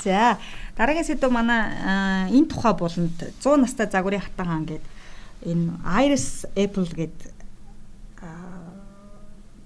За 0.03 0.37
дараагийн 0.77 1.05
сэдв 1.05 1.29
манай 1.29 1.61
аа, 1.69 2.25
энэ 2.33 2.49
тухай 2.49 2.73
болонд 2.73 3.17
100 3.41 3.61
настай 3.61 3.87
загварын 3.89 4.25
хатан 4.25 4.47
хаан 4.47 4.65
гээд 4.65 4.85
энэ 5.45 5.65
Iris 6.05 6.45
Apple 6.57 6.89
гээд 6.89 7.17
аа, 8.25 8.73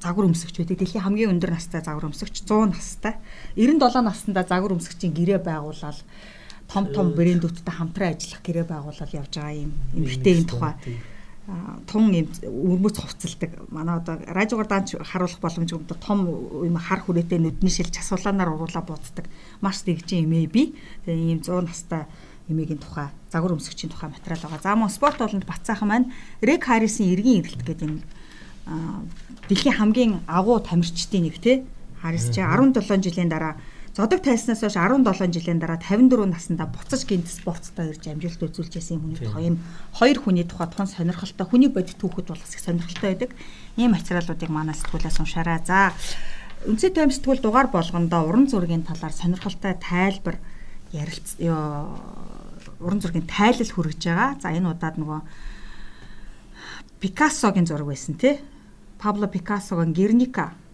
загвар 0.03 0.27
өмсөгч 0.27 0.55
байдаг. 0.59 0.77
Дэлхийн 0.83 1.05
хамгийн 1.05 1.31
өндөр 1.31 1.55
настай 1.55 1.81
загвар 1.81 2.11
өмсөгч 2.11 2.43
100 2.43 2.75
настай. 2.75 3.15
97 3.55 4.03
наснда 4.03 4.43
загвар 4.43 4.75
өмсөгчийн 4.75 5.15
гэрээ 5.15 5.39
байгуулаад 5.43 5.99
том 6.67 6.85
том 6.91 7.15
брэндүүдтэй 7.15 7.71
хамтран 7.71 8.11
ажиллах 8.11 8.41
гэрээ 8.43 8.65
байгуулаад 8.67 9.11
явж 9.15 9.31
байгаа 9.39 9.55
юм 9.55 9.71
эмэгтэй 9.95 10.33
энэ 10.35 10.49
тухай 10.51 10.73
тун 11.87 12.11
юм 12.11 12.27
өрмөц 12.43 12.99
хувцалдаг. 12.99 13.55
Манай 13.71 14.03
одоо 14.03 14.19
радиогоор 14.27 14.67
даанч 14.67 14.99
харуулах 14.99 15.39
боломжгүй 15.39 15.79
юм 15.79 15.87
том 15.87 16.27
юм 16.27 16.75
хар 16.75 16.99
хүрээтэй 16.99 17.39
нүдний 17.39 17.71
шил 17.71 17.87
часуулаанаар 17.87 18.51
уруулаа 18.51 18.83
бууддаг. 18.83 19.31
Маш 19.63 19.87
дэгжин 19.87 20.27
эмээ 20.27 20.47
би. 20.51 20.75
Тэгээ 21.07 21.31
ийм 21.31 21.39
100 21.39 21.63
настай 21.63 22.03
эмээгийн 22.51 22.83
тухай 22.83 23.07
загвар 23.31 23.55
өмсөгчийн 23.55 23.91
тухай 23.91 24.11
материал 24.11 24.43
байгаа. 24.43 24.59
За 24.59 24.75
мөн 24.75 24.91
спорт 24.91 25.23
болонд 25.23 25.47
бацаахан 25.47 25.87
маань 25.87 26.11
Рек 26.43 26.67
Харрисын 26.67 27.15
эргийн 27.15 27.39
эрэлт 27.43 27.63
гэдэг 27.63 27.91
аа, 28.67 29.07
дэлхийн 29.47 29.79
хамгийн 29.79 30.11
агуу 30.27 30.59
тамирчдын 30.59 31.31
нэг 31.31 31.39
тий. 31.39 31.63
Харрис 32.03 32.27
чи 32.31 32.43
17 32.43 33.07
жилийн 33.07 33.31
дараа 33.31 33.55
зодог 33.97 34.21
тайснаас 34.21 34.61
хойш 34.61 34.77
17 34.77 35.33
жилийн 35.33 35.57
дараа 35.57 35.81
54 35.81 36.29
наснда 36.29 36.69
буцаж 36.69 37.01
гинт 37.09 37.25
спорттой 37.33 37.89
ирж 37.89 38.05
амжилт 38.05 38.45
үзүүлж 38.45 38.77
байсан 38.77 39.01
юм 39.01 39.09
хүний 39.09 39.17
тухай 39.17 39.43
юм 39.49 39.57
хоёр 39.97 40.17
хүний 40.21 40.45
тухай 40.45 40.69
тун 40.69 40.85
сонирхолтой 40.85 41.49
хүний 41.49 41.65
бодит 41.73 41.97
түүхэд 41.97 42.29
бол 42.29 42.37
бас 42.37 42.53
их 42.53 42.61
сонирхолтой 42.61 43.09
байдаг. 43.09 43.31
Ийм 43.73 43.97
материалуудыг 43.97 44.49
манай 44.53 44.77
сэтгүүлээс 44.77 45.17
уншаарай. 45.17 45.65
За 45.65 45.97
Үндэсний 46.69 46.93
тайм 46.93 47.09
сэтгүүл 47.09 47.41
дугаар 47.41 47.73
болгондоо 47.73 48.21
уран 48.29 48.45
зургийн 48.45 48.85
талаар 48.85 49.13
сонирхолтой 49.17 49.73
тайлбар 49.81 50.37
ярилц 50.93 51.41
уран 51.41 53.01
зургийн 53.01 53.25
тайлал 53.25 53.73
хүргэж 53.73 54.01
байгаа. 54.05 54.37
За 54.37 54.53
энэ 54.53 54.77
удаад 54.77 55.01
нөгөө 55.01 55.21
Пикассогийн 57.01 57.65
зураг 57.65 57.89
байсан 57.89 58.13
тий. 58.13 58.37
Пабло 59.01 59.25
Пикассогийн 59.25 59.93
Герника 59.93 60.53
Герни- 60.53 60.66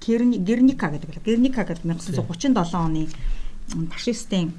Герника 0.00 0.88
гэдэг 0.90 1.10
л. 1.10 1.22
Герника 1.24 1.64
гэдэг 1.64 1.84
1937 1.84 2.54
оны 2.74 3.08
фашистын 3.92 4.52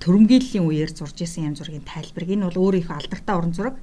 төрөмгийллийн 0.00 0.66
үеэр 0.66 0.90
зурж 0.92 1.18
исэн 1.24 1.52
юм 1.52 1.54
зургийн 1.56 1.86
тайлбар. 1.86 2.24
Энэ 2.24 2.46
бол 2.50 2.70
өөр 2.70 2.74
их 2.82 2.90
алдартай 2.90 3.34
уран 3.36 3.54
зураг. 3.54 3.76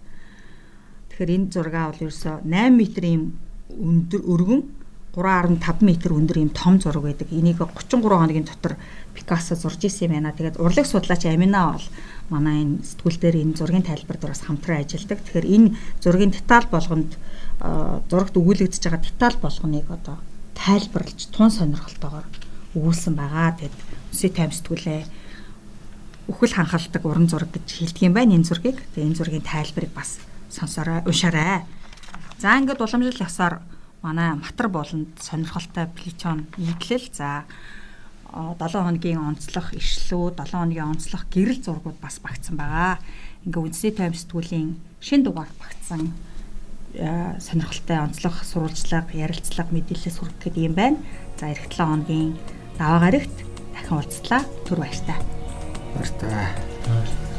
Тэгэхээр 1.09 1.35
энэ 1.35 1.51
зургаа 1.51 1.91
бол 1.91 2.03
ерөөсө 2.07 2.43
8 2.43 2.75
м-ийн 2.77 3.21
өндөр 3.71 4.21
өргөн 4.27 4.61
3.5 5.11 5.83
м 5.83 6.15
өндөр 6.23 6.37
юм 6.39 6.51
том 6.55 6.79
зураг 6.79 7.03
байдаг. 7.03 7.27
Энийг 7.31 7.59
33 7.59 7.99
хоногийн 8.07 8.47
дотор 8.47 8.77
Пикассо 9.15 9.55
зурж 9.55 9.83
исэн 9.83 10.07
юм 10.07 10.23
байна. 10.23 10.31
Тэгээд 10.35 10.59
урлаг 10.59 10.85
судлаач 10.85 11.25
Амина 11.25 11.75
бол 11.75 11.85
манай 12.33 12.63
энэ 12.63 12.87
сэтгүүл 12.87 13.19
дээр 13.19 13.35
энэ 13.43 13.57
зургийн 13.59 13.85
тайлбар 13.85 14.17
дээр 14.17 14.33
бас 14.33 14.47
хамтран 14.47 14.81
ажилладаг. 14.81 15.19
Тэгэхээр 15.21 15.47
энэ 15.51 15.67
зургийн 15.99 16.31
деталь 16.31 16.67
болгонд 16.71 17.11
зурагт 18.07 18.35
өгүүлэгдэж 18.39 18.81
байгаа 18.87 19.03
деталь 19.03 19.37
болгоныг 19.43 19.87
одоо 19.91 20.17
тайлбарлаж 20.55 21.21
тун 21.29 21.51
сонирхолтойгоор 21.51 22.27
өгүүлсэн 22.73 23.13
байгаа. 23.19 23.59
Тэгээд 23.59 23.75
Үсээ 24.11 24.31
тайм 24.35 24.51
сэтгүүлээ 24.51 25.07
үхэл 26.27 26.55
ханхалдаг 26.55 27.03
уран 27.07 27.31
зураг 27.31 27.55
гэж 27.55 27.67
хэлдэг 27.79 28.11
юм 28.11 28.13
байна 28.13 28.35
энэ 28.35 28.43
зургийг. 28.43 28.83
Тэгээ 28.91 29.07
энэ 29.07 29.19
зургийн 29.19 29.47
тайлбарыг 29.47 29.91
бас 29.95 30.19
сонсороо 30.51 30.99
уншаарай. 31.07 31.63
За 32.35 32.59
ингээд 32.59 32.83
уламжлал 32.83 33.23
ясаар 33.23 33.63
манай 34.03 34.35
матар 34.35 34.67
болонд 34.67 35.15
сонирхолтой 35.15 35.87
плечон 35.95 36.51
нийтлэл 36.59 37.07
за 37.15 37.47
7 38.31 38.71
хоногийн 38.71 39.19
онцлог 39.19 39.75
ишлүү 39.75 40.35
7 40.39 40.55
хоногийн 40.55 40.91
онцлог 40.95 41.23
гэрэл 41.27 41.59
зургууд 41.59 41.99
бас 41.99 42.19
багтсан 42.23 42.55
байгаа. 42.55 42.99
Ингээ 43.43 43.63
үндэсний 43.67 43.93
тайм 43.95 44.15
сэтгүүлийн 44.15 44.79
шин 45.03 45.23
дугаар 45.23 45.51
багтсан 45.59 46.15
э, 46.95 47.35
сонирхолтой 47.43 47.99
онцлог 47.99 48.35
сурвалжлага, 48.47 49.11
ярилцлага, 49.11 49.75
мэдээлэл 49.75 50.15
сүргэх 50.15 50.47
гэдэг 50.47 50.63
юм 50.63 50.75
байна. 50.79 50.97
За 51.35 51.51
эх 51.51 51.67
7 51.67 51.75
хоногийн 51.75 52.39
даваа 52.79 53.11
гарагт 53.11 53.37
дахин 53.75 53.97
уулзлаа. 53.99 54.41
Түр 54.63 54.79
баяртай. 54.79 55.19
Баяртай. 55.95 57.30